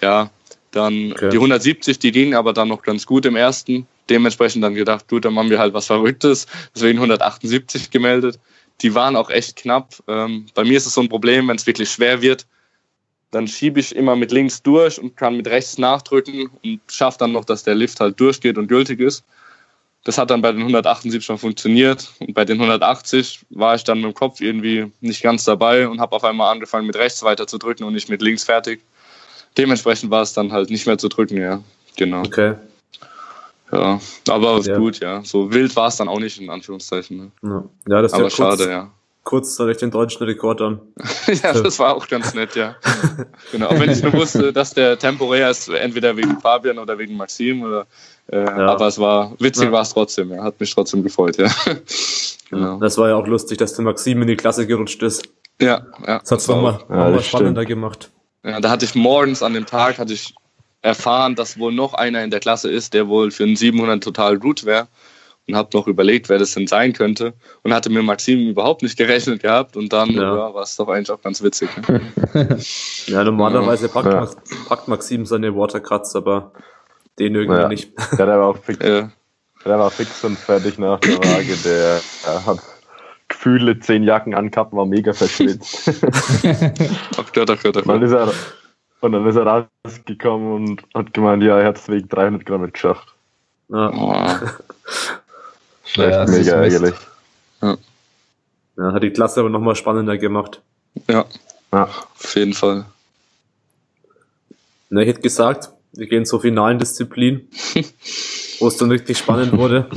[0.00, 0.30] Ja,
[0.70, 1.30] dann okay.
[1.30, 3.86] die 170, die gingen aber dann noch ganz gut im ersten.
[4.10, 6.46] Dementsprechend dann gedacht, gut, dann machen wir halt was Verrücktes.
[6.74, 8.38] Deswegen 178 gemeldet.
[8.80, 9.94] Die waren auch echt knapp.
[10.06, 12.46] Ähm, bei mir ist es so ein Problem, wenn es wirklich schwer wird,
[13.30, 17.32] dann schiebe ich immer mit links durch und kann mit rechts nachdrücken und schaffe dann
[17.32, 19.24] noch, dass der Lift halt durchgeht und gültig ist.
[20.04, 22.10] Das hat dann bei den 178 schon funktioniert.
[22.20, 26.00] Und bei den 180 war ich dann mit dem Kopf irgendwie nicht ganz dabei und
[26.00, 28.80] habe auf einmal angefangen, mit rechts weiter zu drücken und nicht mit links fertig
[29.56, 31.62] dementsprechend war es dann halt nicht mehr zu drücken, ja.
[31.96, 32.20] Genau.
[32.20, 32.54] Okay.
[33.70, 34.78] Ja, aber ja.
[34.78, 35.22] gut, ja.
[35.24, 37.16] So wild war es dann auch nicht, in Anführungszeichen.
[37.16, 37.30] Ne?
[37.42, 37.64] Ja.
[37.88, 38.90] ja, das aber schade, ja.
[39.24, 40.80] Kurz ich den deutschen Rekord an.
[41.42, 42.76] ja, das war auch ganz nett, ja.
[43.52, 43.66] genau.
[43.66, 47.62] Auch wenn ich nur wusste, dass der temporär ist, entweder wegen Fabian oder wegen Maxim
[47.62, 47.86] oder
[48.30, 48.66] äh, ja.
[48.66, 49.72] aber es war witzig ja.
[49.72, 50.42] war es trotzdem, ja.
[50.42, 51.50] Hat mich trotzdem gefreut, ja.
[52.48, 52.78] genau.
[52.78, 55.28] Das war ja auch lustig, dass der Maxim in die Klasse gerutscht ist.
[55.60, 56.20] Ja, ja.
[56.20, 58.10] Das hat es nochmal ja, spannender gemacht.
[58.44, 60.34] Ja, da hatte ich morgens an dem Tag hatte ich
[60.82, 64.38] erfahren, dass wohl noch einer in der Klasse ist, der wohl für einen 700 total
[64.38, 64.88] gut wäre
[65.48, 68.96] und habe noch überlegt, wer das denn sein könnte und hatte mir Maxim überhaupt nicht
[68.96, 70.36] gerechnet gehabt und dann ja.
[70.36, 71.68] ja war es doch eigentlich auch ganz witzig.
[71.88, 72.00] Ne?
[73.06, 74.28] ja, normalerweise packt, ja.
[74.68, 76.52] packt, Maxim seine Watercuts, aber
[77.18, 77.68] den irgendwie ja.
[77.68, 77.92] nicht.
[78.18, 79.10] Ja, der war auch fix, der
[79.64, 82.58] war fix und fertig nach der Waage, der, der hat
[83.38, 85.88] Gefühle zehn Jacken angehabt war mega verschwitzt.
[87.16, 88.02] ach Gott, ach Gott, ach Gott.
[88.02, 88.32] Er,
[89.00, 92.70] und dann ist er rausgekommen und hat gemeint, ja, er hat es wegen 300 Gramm
[92.72, 93.14] geschafft.
[93.68, 93.92] Ja.
[93.92, 94.12] Oh.
[95.84, 96.94] Schlecht, ja, mega ärgerlich.
[97.62, 97.76] Ja.
[98.76, 98.92] ja.
[98.92, 100.60] Hat die Klasse aber nochmal spannender gemacht.
[101.08, 101.24] Ja.
[101.72, 102.86] ja, auf jeden Fall.
[104.90, 107.48] Na, ich hätte gesagt, wir gehen zur finalen Disziplin,
[108.58, 109.88] wo es dann wirklich spannend wurde.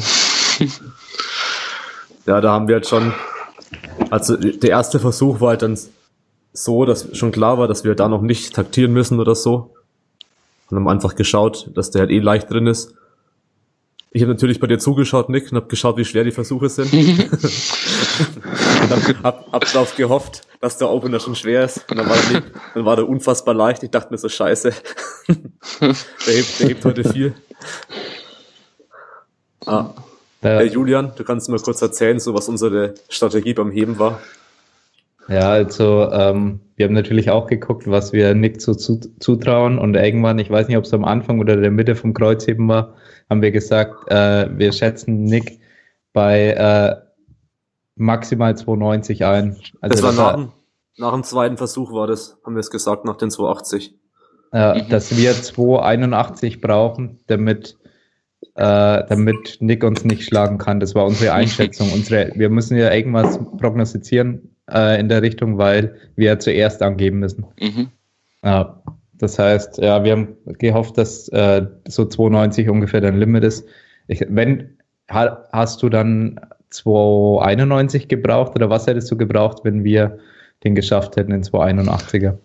[2.27, 3.11] ja, da haben wir jetzt schon
[4.09, 5.77] also der erste Versuch war halt dann
[6.53, 9.73] so, dass schon klar war, dass wir da noch nicht taktieren müssen oder so.
[10.69, 12.93] Und haben einfach geschaut, dass der halt eh leicht drin ist.
[14.13, 16.91] Ich habe natürlich bei dir zugeschaut, Nick, und habe geschaut, wie schwer die Versuche sind.
[18.81, 21.89] und hab, hab, hab drauf gehofft, dass der Opener schon schwer ist.
[21.89, 23.83] Und dann war der, dann war der unfassbar leicht.
[23.83, 24.73] Ich dachte mir so, scheiße.
[25.79, 27.33] der, hebt, der hebt heute viel.
[29.65, 29.93] Ah.
[30.43, 30.57] Ja.
[30.57, 34.19] Hey Julian, du kannst mal kurz erzählen, so was unsere Strategie beim Heben war.
[35.27, 39.95] Ja, also ähm, wir haben natürlich auch geguckt, was wir Nick so zu, zutrauen und
[39.95, 42.95] irgendwann, ich weiß nicht, ob es am Anfang oder der Mitte vom Kreuzheben war,
[43.29, 45.59] haben wir gesagt, äh, wir schätzen Nick
[46.11, 46.95] bei äh,
[47.95, 49.57] maximal 290 ein.
[49.79, 50.51] Also das war nach, dem,
[50.97, 53.95] nach dem zweiten Versuch war das, haben wir es gesagt, nach den 280.
[54.53, 54.89] Ja, mhm.
[54.89, 57.77] dass wir 281 brauchen, damit
[58.55, 60.79] äh, damit Nick uns nicht schlagen kann.
[60.79, 61.91] Das war unsere Einschätzung.
[61.93, 67.45] unsere, wir müssen ja irgendwas prognostizieren äh, in der Richtung, weil wir zuerst angeben müssen.
[67.59, 67.87] Mhm.
[68.43, 68.81] Ja,
[69.13, 73.67] das heißt, ja, wir haben gehofft, dass äh, so 92 ungefähr dein Limit ist.
[74.07, 74.77] Ich, wenn
[75.09, 76.39] ha, hast du dann
[76.71, 80.17] 291 gebraucht oder was hättest du gebraucht, wenn wir
[80.63, 82.37] den geschafft hätten in 281er?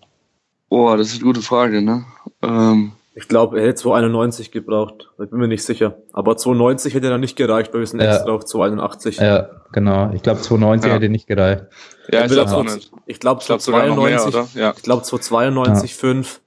[0.68, 2.04] Boah, das ist eine gute Frage, ne?
[2.42, 5.08] Ähm, Ich glaube, er hätte 291 gebraucht.
[5.22, 5.96] Ich bin mir nicht sicher.
[6.12, 8.14] Aber 290 hätte dann nicht gereicht, weil wir sind Ja.
[8.14, 9.16] extra auf 281.
[9.16, 10.10] Ja, genau.
[10.12, 10.96] Ich glaube, 290 Ja.
[10.96, 11.64] hätte nicht gereicht.
[12.12, 12.92] ja, ich Entweder glaube nicht.
[13.06, 14.34] Ich glaube, Ich sogar noch mehr, 92.
[14.34, 14.48] oder?
[14.54, 14.74] Ja.
[14.76, 16.42] Ich glaube, so 92, 5.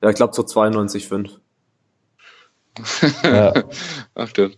[0.00, 1.32] Ja, ich glaube, so 92, 5.
[3.24, 3.52] Ja,
[4.14, 4.56] Ach, stimmt.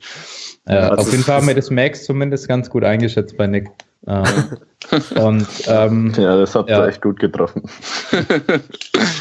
[0.69, 3.71] ja, Also auf jeden Fall haben wir das Max zumindest ganz gut eingeschätzt bei Nick.
[4.07, 4.23] Ja.
[5.19, 6.87] Und ähm, Ja, das hat Ja.
[6.87, 7.63] echt gut getroffen.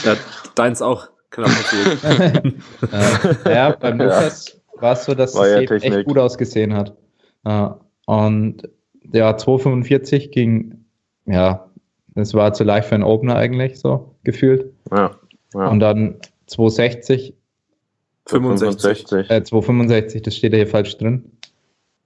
[0.03, 0.15] Ja,
[0.55, 2.53] deins auch knapp verfehlt.
[3.45, 4.05] äh, ja, beim Ja.
[4.05, 6.95] Lukas war es so, dass War es ja echt gut ausgesehen hat.
[7.45, 7.69] Äh,
[8.05, 8.63] und
[9.13, 10.85] ja, 245 ging,
[11.25, 11.69] ja,
[12.15, 14.73] das war zu leicht für einen Opener eigentlich so gefühlt.
[14.91, 15.11] Ja.
[15.53, 15.67] ja.
[15.67, 16.17] Und dann
[16.47, 17.33] 260,
[18.27, 19.29] 65.
[19.29, 21.31] äh, 265, das steht ja hier falsch drin.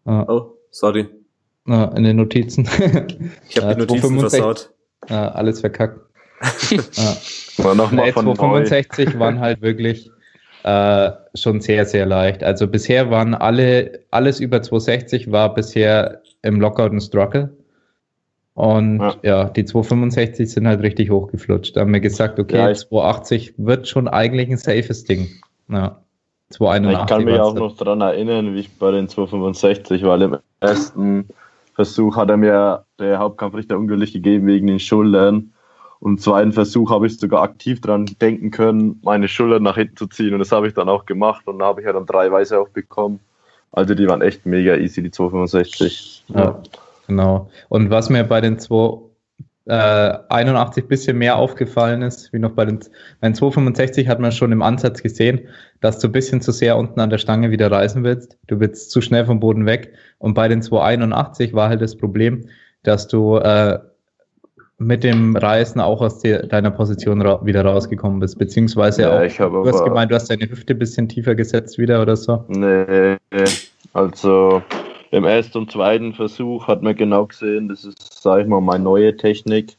[0.05, 1.07] Äh, Oh, sorry.
[1.67, 2.63] äh, in den Notizen.
[3.49, 4.29] Ich habe Ja, die Notizen 265.
[4.39, 4.73] versaut.
[5.09, 5.99] äh, alles verkackt.
[7.57, 8.33] War nochmal von neu.
[8.33, 10.11] 265 waren halt wirklich
[10.63, 12.43] äh, schon sehr, sehr leicht.
[12.43, 17.55] Also bisher waren alle, alles über 260 war bisher im Lockout ein Struggle.
[18.53, 19.15] Und ja.
[19.21, 19.43] Ja.
[19.45, 21.75] die 265 sind halt richtig hochgeflutscht.
[21.75, 25.27] Da haben wir gesagt, okay, Ja, ich- 280 wird schon eigentlich ein safes Ding.
[25.69, 26.01] Ja.
[26.51, 30.37] 281 Ich kann mich auch noch daran erinnern, wie ich bei den 265, weil im
[30.61, 31.27] ersten
[31.73, 35.51] Versuch hat er mir der Hauptkampfrichter ungültig gegeben wegen den Schultern.
[35.99, 39.97] Und im zweiten Versuch habe ich sogar aktiv dran denken können, meine Schultern nach hinten
[39.97, 40.33] zu ziehen.
[40.33, 42.59] Und das habe ich dann auch gemacht und da habe ich ja dann drei Weiße
[42.59, 43.19] auch bekommen.
[43.71, 46.25] Also die waren echt mega easy, die 265.
[46.29, 46.61] Ja,
[47.07, 47.49] genau.
[47.69, 49.01] Und was mir bei den 2
[49.67, 52.79] äh, 81 bisschen mehr aufgefallen ist, wie noch bei den,
[53.19, 55.41] bei den 265 hat man schon im Ansatz gesehen,
[55.81, 58.37] dass du ein bisschen zu sehr unten an der Stange wieder reißen willst.
[58.47, 59.93] Du willst zu schnell vom Boden weg.
[60.19, 62.47] Und bei den 281 war halt das Problem,
[62.83, 63.79] dass du äh,
[64.77, 68.37] mit dem Reißen auch aus der, deiner Position ra wieder rausgekommen bist.
[68.37, 71.35] Beziehungsweise Ja, auch, ich habe du hast gemeint, du hast deine Hüfte ein bisschen tiefer
[71.35, 72.43] gesetzt wieder oder so.
[72.47, 73.17] Nee,
[73.93, 74.61] also
[75.11, 78.83] im ersten und zweiten Versuch hat man genau gesehen, das ist, sag ich mal, meine
[78.83, 79.77] neue Technik,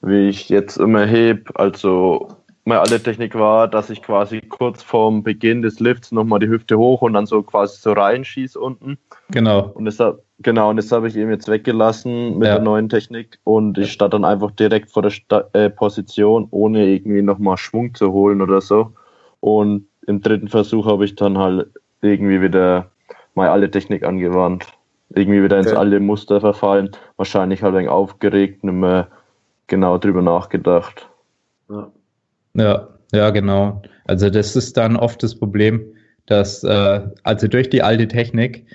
[0.00, 1.50] wie ich jetzt immer heb.
[1.58, 2.28] Also
[2.66, 6.76] meine alte Technik war, dass ich quasi kurz vorm Beginn des Lifts nochmal die Hüfte
[6.76, 8.98] hoch und dann so quasi so reinschieße unten.
[9.30, 9.70] Genau.
[9.74, 12.56] Und das hab, genau, und das habe ich eben jetzt weggelassen mit Ja.
[12.56, 16.86] der neuen Technik und ich stand dann einfach direkt vor der Sta äh, Position, ohne
[16.88, 18.92] irgendwie nochmal Schwung zu holen oder so.
[19.38, 21.68] Und im dritten Versuch habe ich dann halt
[22.02, 22.90] irgendwie wieder
[23.36, 24.66] meine alte Technik angewandt.
[25.10, 25.76] Irgendwie wieder ins Okay.
[25.76, 26.90] alte Muster verfallen.
[27.16, 29.06] Wahrscheinlich halt ein wenig aufgeregt, nicht mehr
[29.68, 31.08] genau drüber nachgedacht.
[31.68, 31.92] Ja.
[32.56, 33.82] Ja, ja, genau.
[34.04, 35.84] Also das ist dann oft das Problem,
[36.26, 38.66] dass äh, also durch die alte Technik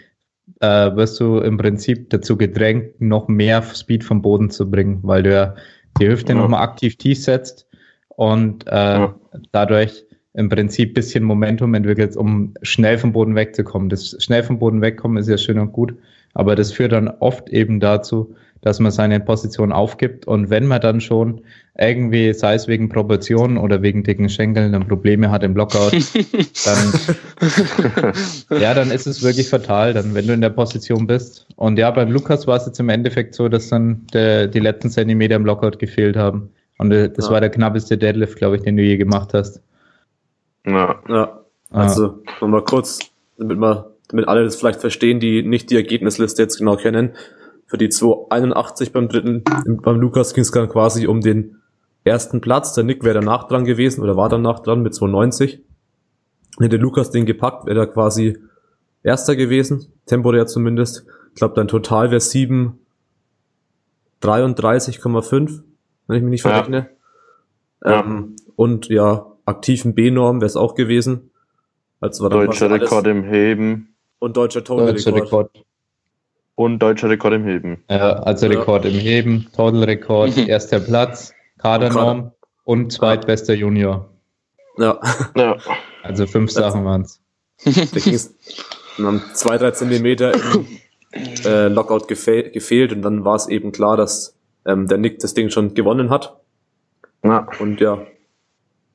[0.59, 5.23] äh, wirst du im Prinzip dazu gedrängt, noch mehr Speed vom Boden zu bringen, weil
[5.23, 5.55] du ja
[5.99, 6.39] die Hüfte Ja.
[6.39, 7.67] nochmal aktiv tief setzt
[8.09, 9.15] und äh, Ja.
[9.51, 13.89] dadurch im Prinzip bisschen Momentum entwickelst, um schnell vom Boden wegzukommen.
[13.89, 15.93] Das schnell vom Boden wegkommen ist ja schön und gut,
[16.33, 20.81] aber das führt dann oft eben dazu, dass man seine Position aufgibt und wenn man
[20.81, 21.41] dann schon
[21.77, 25.93] irgendwie, sei es wegen Proportionen oder wegen dicken Schenkeln, dann Probleme hat im Blockout,
[26.65, 31.47] dann, ja, dann ist es wirklich fatal, dann, wenn du in der Position bist.
[31.55, 34.89] Und ja, beim Lukas war es jetzt im Endeffekt so, dass dann der, die letzten
[34.89, 36.49] Zentimeter im Blockout gefehlt haben.
[36.77, 37.33] Und äh, das Ja.
[37.33, 39.61] war der knappeste Deadlift, glaube ich, den du je gemacht hast.
[40.65, 40.99] Ja.
[41.07, 41.37] Ja,
[41.73, 41.83] Ah.
[41.83, 42.99] also nochmal kurz,
[43.37, 47.11] damit wir, damit alle das vielleicht verstehen, die nicht die Ergebnisliste jetzt genau kennen.
[47.71, 51.55] Für die 281 beim dritten, im- beim Lukas ging es dann quasi um den
[52.03, 52.73] ersten Platz.
[52.73, 55.63] Der Nick wäre danach dran gewesen oder war danach dran mit 290.
[56.59, 58.37] Hätte Lukas den gepackt, wäre er quasi
[59.03, 61.05] erster gewesen, temporär zumindest.
[61.29, 62.77] Ich glaube, dein Total wäre 7
[64.21, 65.63] 33,5,
[66.07, 66.89] wenn ich mich nicht verrechne.
[67.85, 68.01] Ja.
[68.01, 71.31] Ähm, und ja, aktiven B-Norm wäre es auch gewesen.
[72.01, 75.55] Also war Deutscher Rekord im Heben und deutscher Total Deutscher Rekord.
[75.55, 75.65] Rekord.
[76.65, 77.83] Und deutscher Rekord im Heben.
[77.89, 78.59] Ja, also Ja.
[78.59, 82.31] Rekord im Heben, Total-Rekord, erster Platz, Kadernorm
[82.63, 84.09] und zweitbester Junior.
[84.77, 84.99] Ja,
[85.35, 85.57] Ja.
[86.03, 87.19] Also fünf Das- Sachen waren's.
[87.63, 88.35] da ging es
[88.97, 90.65] dann zwei, drei Zentimeter im
[91.45, 95.33] äh, Lockout gefe gefehlt und dann war es eben klar, dass ähm, der Nick das
[95.33, 96.37] Ding schon gewonnen hat.
[97.23, 97.47] ja.
[97.59, 97.99] Und ja,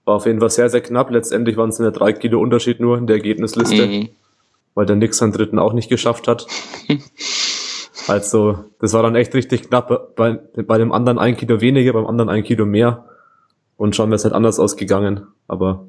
[0.04, 1.10] war auf jeden Fall sehr, sehr knapp.
[1.10, 3.86] Letztendlich waren es nur drei Kilo Unterschied nur in der Ergebnisliste.
[3.86, 4.08] Mhm.
[4.74, 6.46] weil der Nix seinen dritten auch nicht geschafft hat.
[8.06, 10.14] also, das war dann echt richtig knapp.
[10.16, 13.06] Bei, bei dem anderen ein Kilo weniger, beim anderen ein Kilo mehr.
[13.76, 15.26] Und schon wäre es halt anders ausgegangen.
[15.48, 15.86] Aber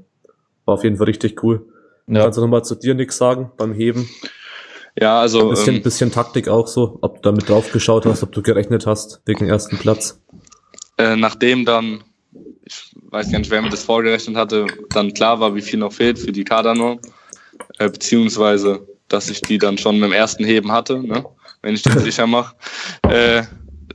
[0.66, 1.66] war auf jeden Fall richtig cool.
[2.08, 2.24] Ja.
[2.24, 4.10] Kannst du nochmal zu dir nichts sagen beim Heben?
[5.00, 5.42] Ja, also.
[5.42, 8.42] Ein bisschen, ähm, bisschen Taktik auch so, ob du damit drauf geschaut hast, ob du
[8.42, 10.20] gerechnet hast, wegen ersten Platz.
[10.98, 12.04] Äh, nachdem dann,
[12.66, 15.94] ich weiß gar nicht, wer mir das vorgerechnet hatte, dann klar war, wie viel noch
[15.94, 17.00] fehlt für die Kadernorm,
[17.78, 21.24] äh, beziehungsweise, dass ich die dann schon mit dem ersten Heben hatte, ne?
[21.68, 22.56] Wenn ich das sicher mache,
[23.04, 23.44] äh,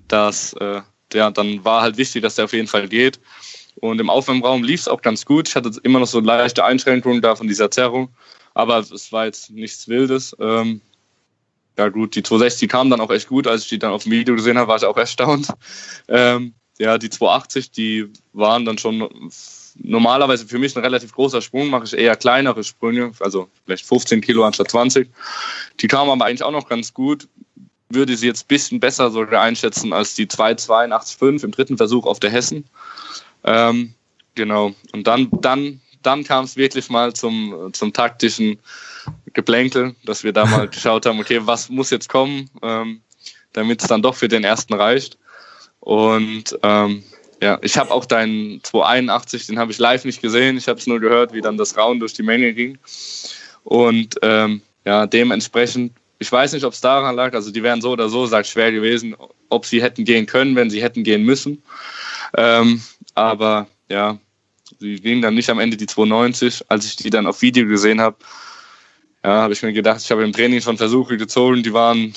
[0.08, 0.82] dass, äh,
[1.12, 3.18] ja, dann war halt wichtig, dass der auf jeden Fall geht.
[3.76, 5.48] Und im Aufwärmraum lief es auch ganz gut.
[5.48, 8.10] Ich hatte immer noch so leichte Einschränkungen da von dieser Zerrung.
[8.52, 10.36] Aber es war jetzt nichts Wildes.
[10.38, 10.82] Ähm,
[11.78, 13.46] ja gut, die 260 kam dann auch echt gut.
[13.46, 15.48] Als ich die dann auf dem Video gesehen habe, war ich auch erstaunt.
[16.08, 19.08] Ähm, ja, die 280, die waren dann schon
[19.76, 24.20] normalerweise für mich ein relativ großer Sprung, mache ich eher kleinere Sprünge, also vielleicht 15
[24.20, 25.08] Kilo anstatt 20.
[25.80, 27.28] Die kamen aber eigentlich auch noch ganz gut.
[27.88, 32.20] Würde sie jetzt ein bisschen besser sogar einschätzen als die 282,5 im dritten Versuch auf
[32.20, 32.64] der Hessen.
[33.44, 33.94] Ähm,
[34.34, 34.72] genau.
[34.92, 38.58] Und dann, dann, dann kam es wirklich mal zum, zum taktischen
[39.32, 43.02] Geplänkel, dass wir da mal geschaut haben, okay, was muss jetzt kommen, ähm,
[43.52, 45.18] damit es dann doch für den ersten reicht.
[45.80, 47.02] Und ähm,
[47.42, 50.56] ja, ich habe auch deinen 281, den habe ich live nicht gesehen.
[50.56, 52.78] Ich habe es nur gehört, wie dann das Rauen durch die Menge ging.
[53.64, 57.90] Und ähm, ja, dementsprechend, ich weiß nicht, ob es daran lag, also die wären so
[57.90, 59.16] oder so, sagt schwer gewesen,
[59.48, 61.60] ob sie hätten gehen können, wenn sie hätten gehen müssen.
[62.36, 62.80] Ähm,
[63.16, 64.18] aber ja,
[64.78, 66.66] sie gingen dann nicht am Ende die 290.
[66.68, 68.18] Als ich die dann auf Video gesehen habe,
[69.24, 72.14] ja, habe ich mir gedacht, ich habe im Training schon Versuche gezogen, die waren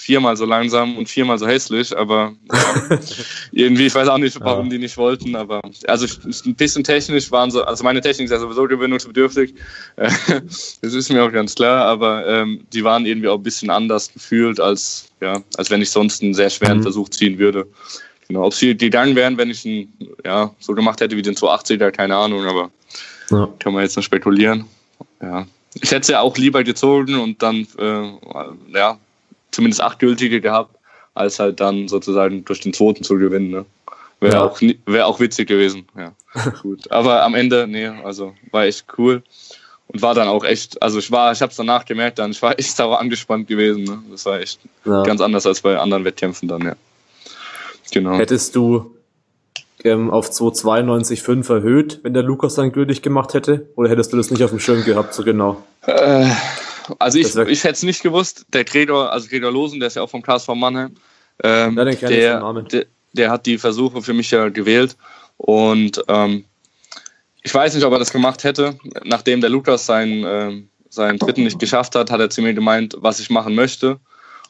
[0.00, 2.98] viermal so langsam und viermal so hässlich, aber ja,
[3.52, 4.70] irgendwie, ich weiß auch nicht, warum ja.
[4.70, 6.06] die nicht wollten, aber also
[6.46, 9.54] ein bisschen technisch waren so, also meine Technik ist ja sowieso gewöhnungsbedürftig,
[9.96, 14.10] das ist mir auch ganz klar, aber ähm, die waren irgendwie auch ein bisschen anders
[14.12, 16.82] gefühlt, als, ja, als wenn ich sonst einen sehr schweren mhm.
[16.82, 17.66] Versuch ziehen würde.
[18.26, 19.92] Genau, ob sie gegangen wären, wenn ich ihn
[20.24, 22.70] ja, so gemacht hätte wie den 280er, keine Ahnung, aber
[23.30, 23.48] ja.
[23.58, 24.64] kann man jetzt noch spekulieren.
[25.20, 25.46] Ja.
[25.74, 28.98] Ich hätte es ja auch lieber gezogen und dann äh, ja,
[29.50, 30.76] zumindest acht gültige gehabt,
[31.14, 33.50] als halt dann sozusagen durch den zweiten zu gewinnen.
[33.50, 33.66] Ne?
[34.20, 34.44] Wäre ja.
[34.44, 35.86] auch, wär auch witzig gewesen.
[35.96, 36.12] Ja,
[36.62, 36.90] gut.
[36.90, 39.22] Aber am Ende, nee, also war echt cool.
[39.88, 42.40] Und war dann auch echt, also ich war, ich habe es danach gemerkt, dann ich
[42.42, 43.84] war echt sauer angespannt gewesen.
[43.84, 43.98] Ne?
[44.10, 45.02] Das war echt ja.
[45.02, 46.76] ganz anders als bei anderen Wettkämpfen dann, ja.
[47.90, 48.16] Genau.
[48.16, 48.94] Hättest du
[49.82, 53.66] ähm, auf 292,5 erhöht, wenn der Lukas dann gültig gemacht hätte?
[53.74, 55.62] Oder hättest du das nicht auf dem Schirm gehabt, so genau?
[55.86, 56.30] Äh,
[56.98, 58.46] also ich, ich hätte es nicht gewusst.
[58.52, 60.94] Der Gregor, also Gregor Losen, der ist ja auch vom KSV Mannheim,
[61.42, 64.96] ähm, ja, der, der, der, hat die Versuche für mich ja gewählt.
[65.36, 66.44] Und ähm,
[67.42, 68.78] ich weiß nicht, ob er das gemacht hätte.
[69.04, 72.96] Nachdem der Lukas seinen, ähm, seinen dritten nicht geschafft hat, hat er zu mir gemeint,
[72.98, 73.98] was ich machen möchte.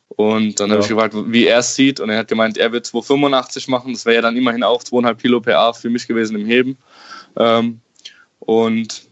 [0.09, 0.75] Und dann ja.
[0.75, 2.01] habe ich gefragt, wie er es sieht.
[2.01, 3.93] Und er hat gemeint, er wird 285 machen.
[3.93, 6.77] Das wäre ja dann immerhin auch 2,5 Kilo PA für mich gewesen im Heben.
[7.37, 7.81] Ähm,
[8.41, 9.03] und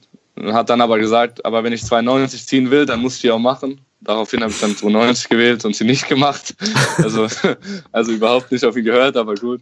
[0.47, 3.39] hat dann aber gesagt, aber wenn ich 290 ziehen will, dann muss ich die auch
[3.39, 3.81] machen.
[4.01, 6.55] Daraufhin habe ich dann 290 gewählt und sie nicht gemacht.
[6.99, 7.29] Also,
[7.93, 9.61] also überhaupt nicht auf ihn gehört, aber gut.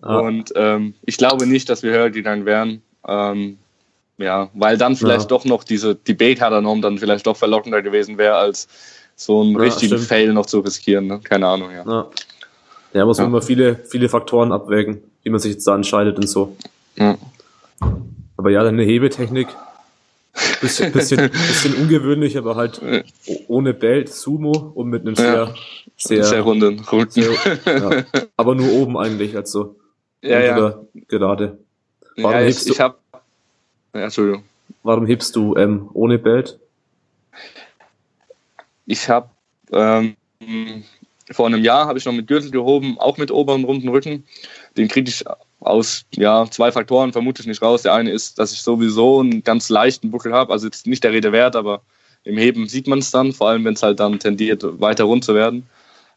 [0.00, 0.18] Ah.
[0.20, 2.82] Und ähm, ich glaube nicht, dass wir höher gegangen wären.
[3.06, 3.58] Ähm,
[4.16, 5.28] ja, weil dann vielleicht ja.
[5.28, 8.68] doch noch diese Debate-Norm dann vielleicht doch verlockender gewesen wäre, als
[9.16, 10.08] so einen ja, richtigen stimmt.
[10.08, 11.06] Fail noch zu riskieren.
[11.06, 11.20] Ne?
[11.22, 11.84] Keine Ahnung, ja.
[11.86, 12.06] Ja,
[12.94, 16.28] ja muss man immer viele, viele Faktoren abwägen, wie man sich jetzt da entscheidet und
[16.28, 16.56] so.
[18.36, 19.48] Aber ja, deine Hebetechnik,
[20.60, 22.80] bisschen, bisschen, bisschen ungewöhnlich, aber halt
[23.48, 25.54] ohne Belt, Sumo und mit einem sehr,
[25.96, 27.10] sehr, sehr runden, runden.
[27.10, 27.32] Sehr,
[27.66, 28.04] ja,
[28.36, 29.76] aber nur oben eigentlich, also
[30.22, 30.80] ja, ja.
[31.08, 31.58] gerade.
[32.16, 33.00] Warum ja, ich, ich hab,
[33.94, 34.44] ja, Entschuldigung.
[34.82, 36.58] Warum hebst du ähm, ohne Belt?
[38.86, 39.28] Ich habe
[39.72, 40.16] ähm,
[41.30, 44.24] vor einem Jahr habe ich noch mit Gürtel gehoben, auch mit oberen runden Rücken.
[44.76, 45.24] Den kriege ich
[45.60, 47.82] aus ja, zwei Faktoren vermutlich nicht raus.
[47.82, 51.12] Der eine ist, dass ich sowieso einen ganz leichten Buckel habe, also jetzt nicht der
[51.12, 51.82] Rede wert, aber
[52.24, 55.24] im Heben sieht man es dann, vor allem wenn es halt dann tendiert, weiter rund
[55.24, 55.66] zu werden.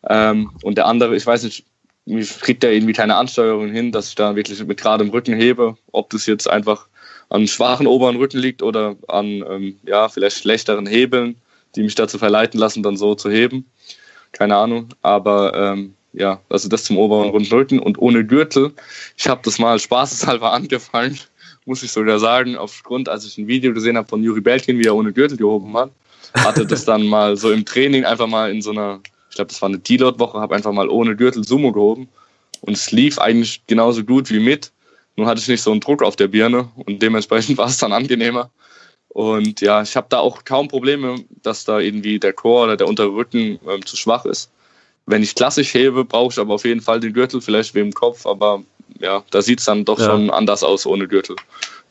[0.08, 1.66] Ähm, und der andere, ich weiß nicht,
[2.06, 5.78] ich kriegt der irgendwie keine Ansteuerung hin, dass ich da wirklich mit geradem Rücken hebe,
[5.92, 6.88] ob das jetzt einfach
[7.30, 11.36] an schwachen oberen Rücken liegt oder an ähm, ja, vielleicht schlechteren Hebeln
[11.76, 13.66] die mich dazu verleiten lassen, dann so zu heben.
[14.32, 14.90] Keine Ahnung.
[15.02, 18.74] Aber ähm, ja, also das zum oberen Rundrücken und ohne Gürtel.
[19.18, 21.20] Ich habe das mal spaßeshalber angefangen,
[21.66, 24.86] muss ich sogar sagen, aufgrund, als ich ein Video gesehen habe von Juri Belkin, wie
[24.86, 25.92] er ohne Gürtel gehoben hat,
[26.34, 29.00] hatte das dann mal so im Training einfach mal in so einer,
[29.30, 32.10] ich glaube, das war eine Deload-Woche, habe einfach mal ohne Gürtel Sumo gehoben
[32.62, 34.72] und es lief eigentlich genauso gut wie mit.
[35.18, 37.94] Nur hatte ich nicht so einen Druck auf der Birne und dementsprechend war es dann
[37.94, 38.50] angenehmer.
[39.10, 42.88] Und ja, ich habe da auch kaum Probleme, dass da irgendwie der Chor oder der
[42.88, 44.50] untere Rücken ähm, zu schwach ist.
[45.06, 47.94] Wenn ich klassisch hebe, brauche ich aber auf jeden Fall den Gürtel, vielleicht wie im
[47.94, 48.64] Kopf, aber
[49.00, 50.06] ja, da sieht es dann doch ja.
[50.06, 51.36] schon anders aus ohne Gürtel.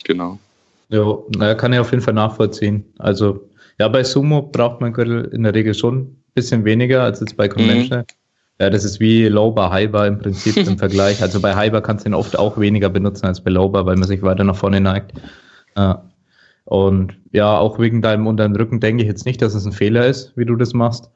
[0.05, 0.39] Genau.
[0.89, 2.85] Ja, naja, kann ich auf jeden Fall nachvollziehen.
[2.99, 3.49] Also,
[3.79, 7.37] ja, bei Sumo braucht man Gürtel in der Regel schon ein bisschen weniger als jetzt
[7.37, 7.49] bei.
[7.49, 8.03] Conventional.
[8.03, 8.21] Mhm.
[8.61, 11.23] Ja, das ist wie Low Bar, High Bar im Prinzip im Vergleich.
[11.23, 13.87] Also bei High Bar kannst du ihn oft auch weniger benutzen als bei Low Bar,
[13.87, 15.13] weil man sich weiter nach vorne neigt.
[15.77, 16.05] Ja.
[16.65, 20.07] Und ja, auch wegen deinem unteren Rücken denke ich jetzt nicht, dass es ein Fehler
[20.07, 21.11] ist, wie du das machst.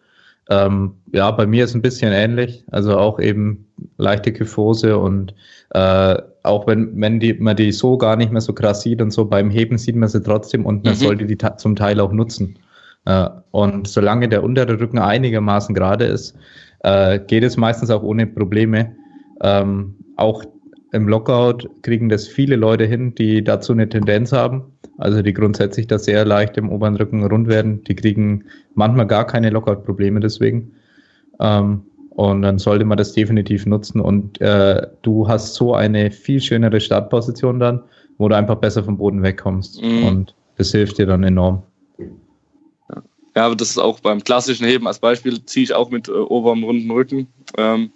[0.51, 2.65] Ähm, ja, bei mir ist ein bisschen ähnlich.
[2.71, 3.67] Also auch eben
[3.97, 5.35] leichte Kyphose und
[5.71, 9.11] äh, auch wenn, wenn die, man die so gar nicht mehr so krass sieht und
[9.11, 10.99] so beim Heben sieht man sie trotzdem und man mhm.
[10.99, 12.59] sollte die zum Teil auch nutzen.
[13.07, 16.37] Äh, und solange der untere Rücken einigermaßen gerade ist,
[16.81, 18.95] äh, geht es meistens auch ohne Probleme.
[19.43, 20.45] Ähm, auch
[20.95, 24.63] im Lockout kriegen das viele Leute hin, die dazu eine Tendenz haben.
[24.97, 27.83] Also die grundsätzlich da sehr leicht im oberen Rücken rund werden.
[27.85, 30.73] Die kriegen manchmal gar keine Lockout-Probleme deswegen.
[31.41, 34.01] Ähm, und dann sollte man das definitiv nutzen.
[34.01, 37.83] Und äh, du hast so eine viel schönere Startposition dann,
[38.19, 39.83] wo du einfach besser vom Boden wegkommst.
[39.83, 40.05] Mhm.
[40.05, 41.65] Und das hilft dir dann enorm.
[43.35, 46.13] Ja, aber das ist auch beim klassischen Heben als Beispiel, ziehe ich auch mit äh,
[46.13, 47.27] oberem runden Rücken.
[47.59, 47.91] Ähm,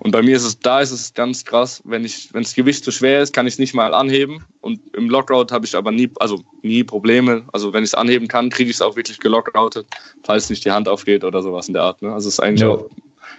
[0.00, 2.84] und bei mir ist es, da ist es ganz krass, wenn ich, wenn das Gewicht
[2.84, 4.44] zu schwer ist, kann ich es nicht mal anheben.
[4.60, 7.44] Und im Lockout habe ich aber nie, also nie Probleme.
[7.52, 9.86] Also wenn ich es anheben kann, kriege ich es auch wirklich gelockoutet,
[10.22, 12.02] falls nicht die Hand aufgeht oder sowas in der Art.
[12.02, 12.12] Ne?
[12.12, 12.68] Also es ist eigentlich ja.
[12.68, 12.88] auch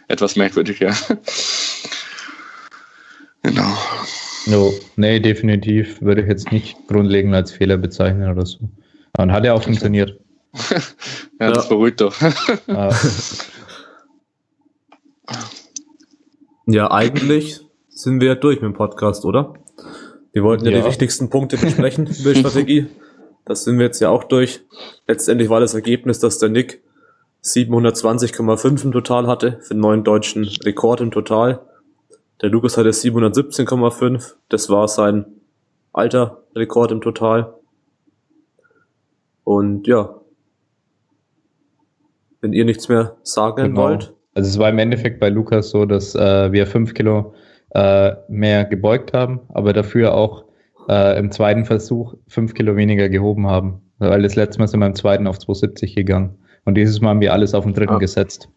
[0.08, 0.91] etwas merkwürdig, ja.
[3.43, 3.78] genau.
[4.48, 8.60] No, nee, definitiv würde ich jetzt nicht grundlegend als Fehler bezeichnen oder so.
[9.14, 10.20] Aber hat ja auch funktioniert.
[11.39, 12.16] ja, das beruhigt doch.
[12.68, 12.93] Ah.
[16.70, 19.53] Ja, eigentlich sind wir durch mit dem Podcast, oder?
[20.34, 20.82] Wir wollten ja, ja.
[20.82, 22.88] die wichtigsten Punkte besprechen über die Strategie.
[23.45, 24.65] Das sind wir jetzt ja auch durch.
[25.07, 26.84] Letztendlich war das Ergebnis, dass der Nick
[27.41, 31.61] 720,5 im Total hatte, für den neuen deutschen Rekord im Total.
[32.41, 34.34] Der Lukas hatte 717,5.
[34.49, 35.26] Das war sein
[35.93, 37.53] alter Rekord im Total.
[39.45, 40.20] Und ja,
[42.41, 43.84] wenn ihr nichts mehr sagen genau.
[43.84, 44.16] wollt.
[44.38, 47.34] Also es war im Endeffekt bei Lukas so, dass äh, wir fünf Kilo
[47.72, 50.44] äh, mehr gebeugt haben, aber dafür auch
[50.88, 53.82] äh, im zweiten Versuch fünf Kilo weniger gehoben haben.
[53.98, 56.38] Weil das letzte Mal sind wir im zweiten auf 270 gegangen.
[56.66, 57.98] Und dieses Mal haben wir alles auf den dritten ja.
[57.98, 58.48] gesetzt.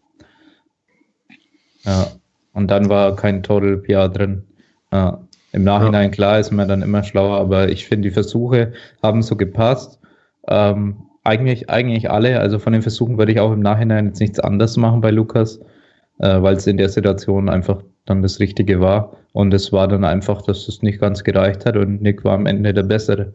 [1.83, 2.09] Ja.
[2.53, 4.43] Und dann war kein Total PR drin.
[4.93, 5.25] Ja.
[5.51, 6.15] Im Nachhinein, ja.
[6.15, 9.99] klar, ist man dann immer schlauer, aber ich finde, die Versuche haben so gepasst.
[10.47, 12.39] Ähm, eigentlich, eigentlich alle.
[12.39, 15.59] Also von den Versuchen würde ich auch im Nachhinein jetzt nichts anders machen bei Lukas,
[16.19, 19.15] äh, weil es in der Situation einfach dann das Richtige war.
[19.33, 22.45] Und es war dann einfach, dass es nicht ganz gereicht hat und Nick war am
[22.45, 23.33] Ende der Bessere.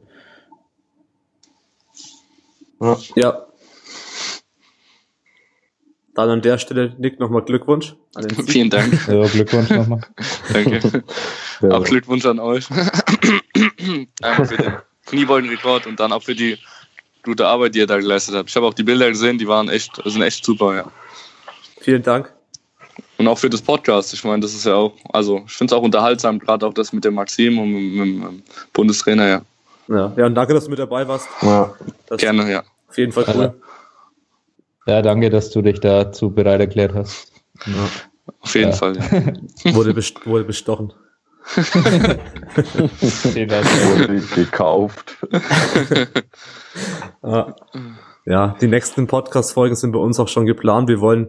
[3.15, 3.47] Ja.
[6.15, 7.95] Dann an der Stelle, Nick, nochmal Glückwunsch.
[8.47, 9.07] Vielen Dank.
[9.07, 10.01] Ja, Glückwunsch nochmal.
[10.53, 11.03] Danke.
[11.71, 12.67] Auch Glückwunsch an euch.
[14.23, 14.73] Einmal für den
[15.07, 16.59] Kniebeugenrekord und dann auch für die
[17.27, 18.49] gute Arbeit, die ihr da geleistet habt.
[18.49, 20.85] Ich habe auch die Bilder gesehen, die waren echt, sind echt super, ja.
[21.81, 22.33] Vielen Dank.
[23.19, 24.13] Und auch für das Podcast.
[24.15, 26.93] Ich meine, das ist ja auch, also ich finde es auch unterhaltsam, gerade auch das
[26.93, 29.43] mit dem Maxim und mit, mit, dem Bundestrainer, ja.
[29.89, 31.29] Ja, ja und danke, dass du mit dabei warst.
[31.43, 31.75] Ja.
[32.17, 32.63] Gerne, ja.
[32.89, 33.55] Auf jeden Fall cool.
[34.87, 37.33] Ja, danke, dass du dich dazu bereit erklärt hast.
[37.67, 37.73] Ja.
[38.41, 38.77] Auf jeden ja.
[38.77, 39.75] Fall, ja.
[39.75, 40.93] wurde, best wurde bestochen.
[43.91, 45.17] Wurde gekauft.
[48.27, 50.89] ja, die nächsten Podcast-Folgen sind bei uns auch schon geplant.
[50.89, 51.29] Wir wollen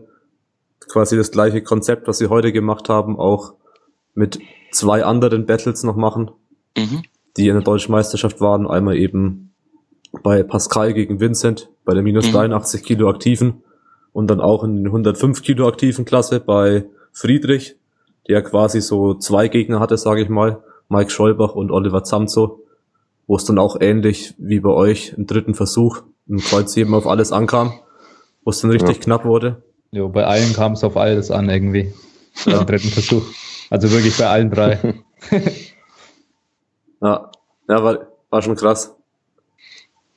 [0.88, 3.53] quasi das gleiche Konzept, was wir heute gemacht haben, auch
[4.15, 4.39] mit
[4.72, 6.32] zwei anderen Battles noch machen,
[6.78, 7.03] mhm.
[7.38, 8.68] die in der deutschen Meisterschaft waren.
[8.68, 9.53] Einmal eben
[10.24, 12.34] bei Pascal gegen Vincent bei der minus mhm.
[12.34, 13.63] 83 Kilo Aktiven
[14.13, 17.76] und dann auch in den 105 Kilo Aktiven Klasse bei Friedrich,
[18.28, 22.63] der quasi so zwei Gegner hatte, sage ich mal, Mike Scholbach und Oliver Zamzo,
[23.25, 27.32] wo es dann auch ähnlich wie bei euch im dritten Versuch im Kreuzheben auf alles
[27.32, 27.73] ankam,
[28.43, 29.01] wo es dann richtig ja.
[29.01, 29.63] knapp wurde.
[29.91, 31.93] Jo, bei allen kam es auf alles an irgendwie.
[32.45, 32.59] Ja.
[32.59, 33.23] Im dritten Versuch.
[33.69, 35.03] Also wirklich bei allen drei.
[37.01, 37.32] ja,
[37.69, 38.95] ja war, war schon krass.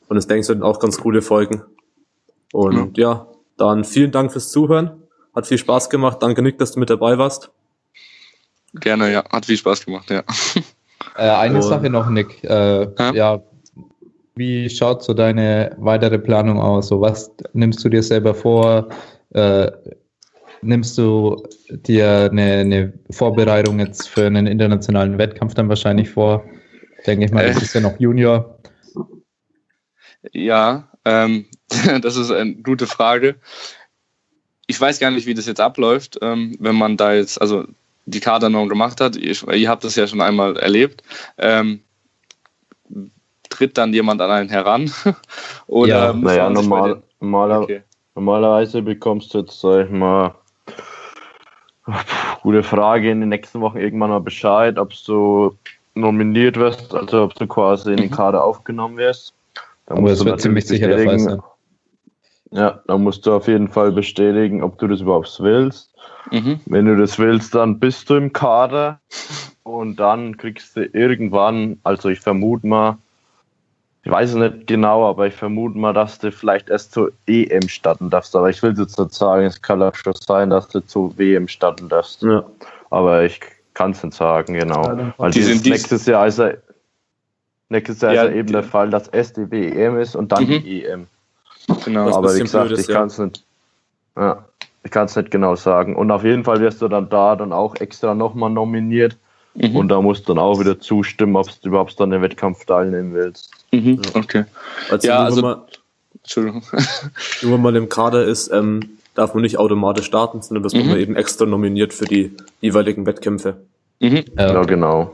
[0.08, 1.62] Und es denkst du auch ganz coole Folgen.
[2.52, 3.12] Und ja.
[3.12, 5.02] ja, dann vielen Dank fürs Zuhören.
[5.34, 6.18] Hat viel Spaß gemacht.
[6.20, 7.52] Danke, Nick, dass du mit dabei warst.
[8.74, 9.24] Gerne, ja.
[9.30, 10.22] Hat viel Spaß gemacht, ja.
[11.16, 12.44] Äh, eine Und, Sache noch, Nick.
[12.44, 13.12] Äh, ja?
[13.12, 13.42] ja,
[14.36, 16.88] wie schaut so deine weitere Planung aus?
[16.88, 18.88] So, was nimmst du dir selber vor?
[19.30, 19.70] Äh,
[20.62, 26.44] nimmst du dir eine, eine, Vorbereitung jetzt für einen internationalen Wettkampf dann wahrscheinlich vor?
[27.06, 27.64] Denke ich mal, das äh.
[27.64, 28.58] ist ja noch Junior.
[30.32, 31.46] Ja, ähm,
[32.02, 33.36] das ist eine gute Frage.
[34.66, 37.66] Ich weiß gar nicht, wie das jetzt abläuft, ähm, wenn man da jetzt, also
[38.06, 39.16] die Kadernorm gemacht hat.
[39.16, 41.02] Ich, ihr habt das ja schon einmal erlebt.
[41.38, 41.80] Ähm,
[43.48, 44.90] tritt dann jemand an einen heran?
[45.66, 47.82] Oder ja, naja, normal, normaler, okay.
[48.14, 50.34] normalerweise bekommst du jetzt, sag ich mal,
[52.42, 55.56] gute Frage, in den nächsten Wochen irgendwann mal Bescheid, ob du
[55.94, 58.14] nominiert wirst, also ob du quasi in den mhm.
[58.14, 59.34] Kader aufgenommen wirst.
[59.86, 61.42] Da Aber das wird ziemlich sicher der Fall sein.
[62.52, 65.94] Ja, dann musst du auf jeden Fall bestätigen, ob du das überhaupt willst.
[66.30, 66.60] Mhm.
[66.66, 69.00] Wenn du das willst, dann bist du im Kader
[69.62, 72.98] und dann kriegst du irgendwann, also ich vermute mal,
[74.02, 77.68] ich weiß es nicht genau, aber ich vermute mal, dass du vielleicht erst zur EM
[77.68, 78.34] starten darfst.
[78.34, 81.48] Aber ich will jetzt nicht sagen, es kann auch schon sein, dass du zur WM
[81.48, 82.22] starten darfst.
[82.22, 82.44] Ja.
[82.88, 83.40] Aber ich
[83.74, 84.82] kann es nicht sagen, genau.
[84.84, 86.56] Ja, Weil die sind nächstes Jahr ist er,
[87.68, 90.44] nächstes Jahr ja, ist er eben der Fall, dass erst die WM ist und dann
[90.44, 90.62] mhm.
[90.62, 91.06] die EM.
[91.84, 92.14] Genau.
[92.14, 93.44] Aber wie gesagt, ich kann es nicht.
[94.16, 94.44] Ja,
[94.82, 95.94] ich kann es nicht genau sagen.
[95.96, 99.16] Und auf jeden Fall wirst du dann da dann auch extra nochmal nominiert
[99.54, 99.76] Mhm.
[99.76, 103.14] Und da musst du dann auch wieder zustimmen, ob du überhaupt dann den Wettkampf teilnehmen
[103.14, 103.50] willst.
[103.72, 104.00] Mhm.
[104.14, 104.44] Okay.
[104.90, 105.60] Also ja, also, man,
[106.18, 106.62] Entschuldigung.
[107.42, 108.80] nur wenn man im Kader ist, ähm,
[109.14, 110.90] darf man nicht automatisch starten, sondern wird mhm.
[110.90, 113.56] man eben extra nominiert für die jeweiligen Wettkämpfe.
[113.98, 114.24] Mhm.
[114.38, 115.12] Ja, genau.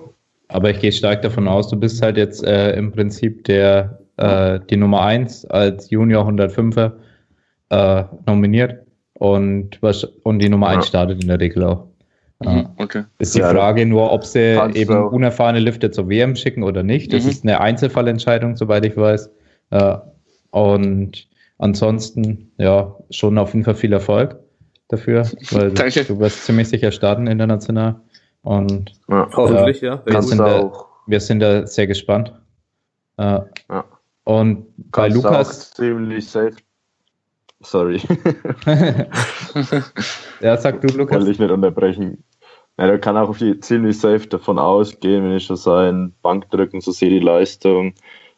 [0.48, 4.60] Aber ich gehe stark davon aus, du bist halt jetzt äh, im Prinzip der äh,
[4.70, 6.92] die Nummer 1 als Junior 105er
[7.70, 10.88] äh, nominiert und, was, und die Nummer 1 ja.
[10.88, 11.86] startet in der Regel auch.
[12.44, 13.04] Mhm, okay.
[13.18, 15.10] Ist die Frage nur, ob sie eben auch.
[15.10, 17.12] unerfahrene Lifter zur WM schicken oder nicht.
[17.12, 17.30] Das mhm.
[17.30, 19.30] ist eine Einzelfallentscheidung, soweit ich weiß.
[19.70, 19.96] Äh,
[20.50, 24.38] und ansonsten, ja, schon auf jeden Fall viel Erfolg
[24.88, 26.04] dafür, weil Danke.
[26.04, 27.96] du wirst ziemlich sicher starten international.
[28.42, 30.02] Und ja, hoffentlich, ja.
[30.04, 30.70] Wir sind, da,
[31.06, 32.32] wir sind da sehr gespannt.
[33.16, 33.40] Äh,
[33.70, 33.84] ja.
[34.92, 35.72] Bei Lukas.
[35.72, 36.56] ziemlich safe
[37.60, 38.00] Sorry.
[40.40, 41.18] ja, sag du, Lukas.
[41.18, 42.22] Wollte ich nicht unterbrechen.
[42.78, 47.08] Ja, da kann auch ziemlich safe davon ausgehen, wenn ich schon sein Bankdrücken so sehe,
[47.08, 47.94] die Leistung,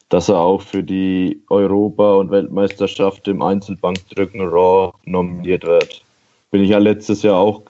[0.07, 6.05] dass er auch für die Europa- und Weltmeisterschaft im Einzelbankdrücken Raw nominiert wird.
[6.51, 7.63] Bin ich ja letztes Jahr auch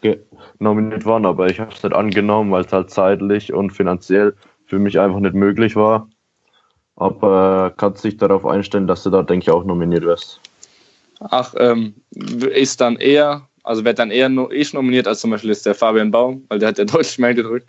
[0.60, 4.78] nominiert worden, aber ich habe es nicht angenommen, weil es halt zeitlich und finanziell für
[4.78, 6.08] mich einfach nicht möglich war.
[7.00, 10.39] Aber kannst dich darauf einstellen, dass du da, denke ich, auch nominiert wirst.
[11.22, 15.50] Ach, ähm, ist dann eher, also wird dann eher nur ich nominiert als zum Beispiel
[15.50, 17.68] ist der Fabian Baum, weil der hat ja deutlich mehr gedrückt.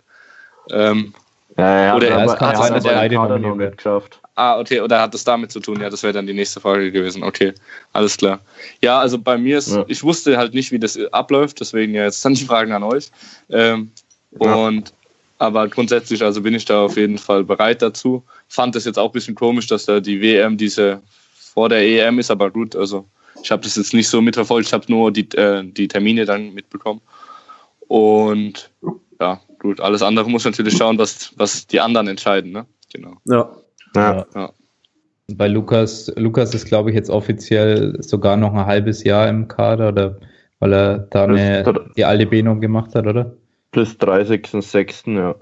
[0.69, 1.13] Ähm,
[1.57, 4.19] ja, ja, oder er hat kann sein, dass er beide nominiert geschafft.
[4.35, 5.81] Ah, okay, oder hat das damit zu tun?
[5.81, 7.23] Ja, das wäre dann die nächste Frage gewesen.
[7.23, 7.53] Okay,
[7.91, 8.39] alles klar.
[8.81, 9.83] Ja, also bei mir ist, ja.
[9.87, 13.11] ich wusste halt nicht, wie das abläuft, deswegen ja jetzt dann die Fragen an euch.
[13.49, 13.91] Ähm,
[14.39, 14.55] ja.
[14.55, 14.93] Und
[15.41, 18.23] aber grundsätzlich, also bin ich da auf jeden Fall bereit dazu.
[18.47, 21.01] Fand es jetzt auch ein bisschen komisch, dass da die WM diese
[21.33, 23.07] vor der EM ist, aber gut, also
[23.41, 26.53] ich habe das jetzt nicht so mitverfolgt, ich habe nur die, äh, die Termine dann
[26.53, 27.01] mitbekommen.
[27.87, 28.69] Und
[29.19, 32.67] ja, gut, alles andere muss natürlich schauen, was, was die anderen entscheiden, ne?
[32.93, 33.17] Genau.
[33.25, 33.49] Ja.
[33.95, 34.25] ja.
[34.35, 34.51] ja.
[35.33, 39.89] Bei Lukas, Lukas ist, glaube ich, jetzt offiziell sogar noch ein halbes Jahr im Kader,
[39.89, 40.19] oder
[40.59, 41.63] weil er da eine,
[41.97, 43.35] die alte Beno gemacht hat, oder?
[43.71, 45.35] Bis 30.06., ja.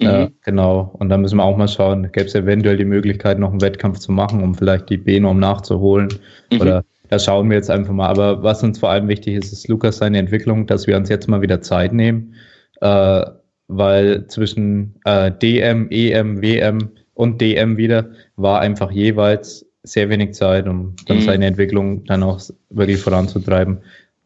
[0.00, 0.34] Ja, mhm.
[0.44, 0.94] genau.
[0.98, 3.98] Und da müssen wir auch mal schauen, gäbe es eventuell die Möglichkeit, noch einen Wettkampf
[3.98, 6.08] zu machen, um vielleicht die B-Norm nachzuholen.
[6.52, 6.60] Mhm.
[6.60, 8.08] Oder da schauen wir jetzt einfach mal.
[8.08, 11.28] Aber was uns vor allem wichtig ist, ist Lukas seine Entwicklung, dass wir uns jetzt
[11.28, 12.34] mal wieder Zeit nehmen,
[12.80, 13.24] äh,
[13.66, 20.68] weil zwischen äh, DM, EM, WM und DM wieder war einfach jeweils sehr wenig Zeit,
[20.68, 21.22] um dann mhm.
[21.22, 23.78] seine Entwicklung dann auch wirklich voranzutreiben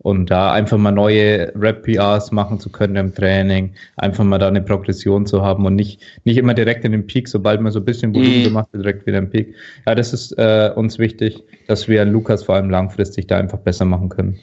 [0.02, 4.60] und da einfach mal neue Rap-PRs machen zu können im Training, einfach mal da eine
[4.60, 7.84] Progression zu haben und nicht, nicht immer direkt in den Peak, sobald man so ein
[7.84, 8.44] bisschen Volumen mhm.
[8.44, 9.54] gemacht hat, direkt wieder im Peak.
[9.86, 13.84] Ja, das ist äh, uns wichtig, dass wir Lukas vor allem langfristig da einfach besser
[13.84, 14.38] machen können.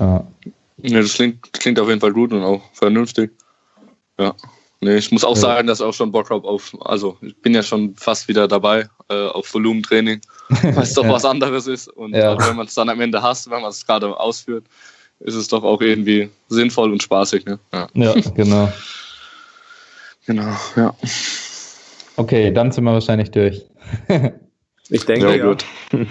[0.00, 0.26] Ja,
[0.82, 3.30] ja das klingt, klingt auf jeden Fall gut und auch vernünftig.
[4.18, 4.34] Ja.
[4.80, 5.40] Nee, ich muss auch ja.
[5.40, 8.46] sagen, dass ich auch schon Bock habe auf, also ich bin ja schon fast wieder
[8.46, 10.20] dabei äh, auf Volumentraining,
[10.62, 11.12] weil es doch ja.
[11.12, 11.88] was anderes ist.
[11.88, 12.38] Und ja.
[12.38, 14.64] wenn man es dann am Ende hasst, wenn man es gerade ausführt,
[15.20, 17.44] ist es doch auch irgendwie sinnvoll und spaßig.
[17.44, 17.58] Ne?
[17.72, 17.88] Ja.
[17.94, 18.72] ja, genau.
[20.26, 20.94] genau, ja.
[22.16, 23.64] Okay, dann sind wir wahrscheinlich durch.
[24.88, 25.44] ich denke, ja.
[25.44, 25.64] Gut.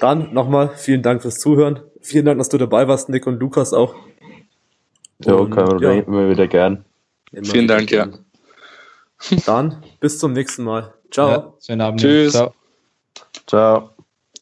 [0.00, 1.80] Dann nochmal vielen Dank fürs Zuhören.
[2.00, 3.94] Vielen Dank, dass du dabei warst, Nick und Lukas auch.
[5.24, 6.84] Ja, kann man immer wieder gern.
[7.32, 8.08] Immer Vielen Dank, ja.
[9.44, 10.94] Dann bis zum nächsten Mal.
[11.10, 11.28] Ciao.
[11.28, 12.00] Ja, schönen Abend.
[12.00, 12.32] Tschüss.
[12.32, 12.54] Ciao.
[13.46, 13.97] Ciao.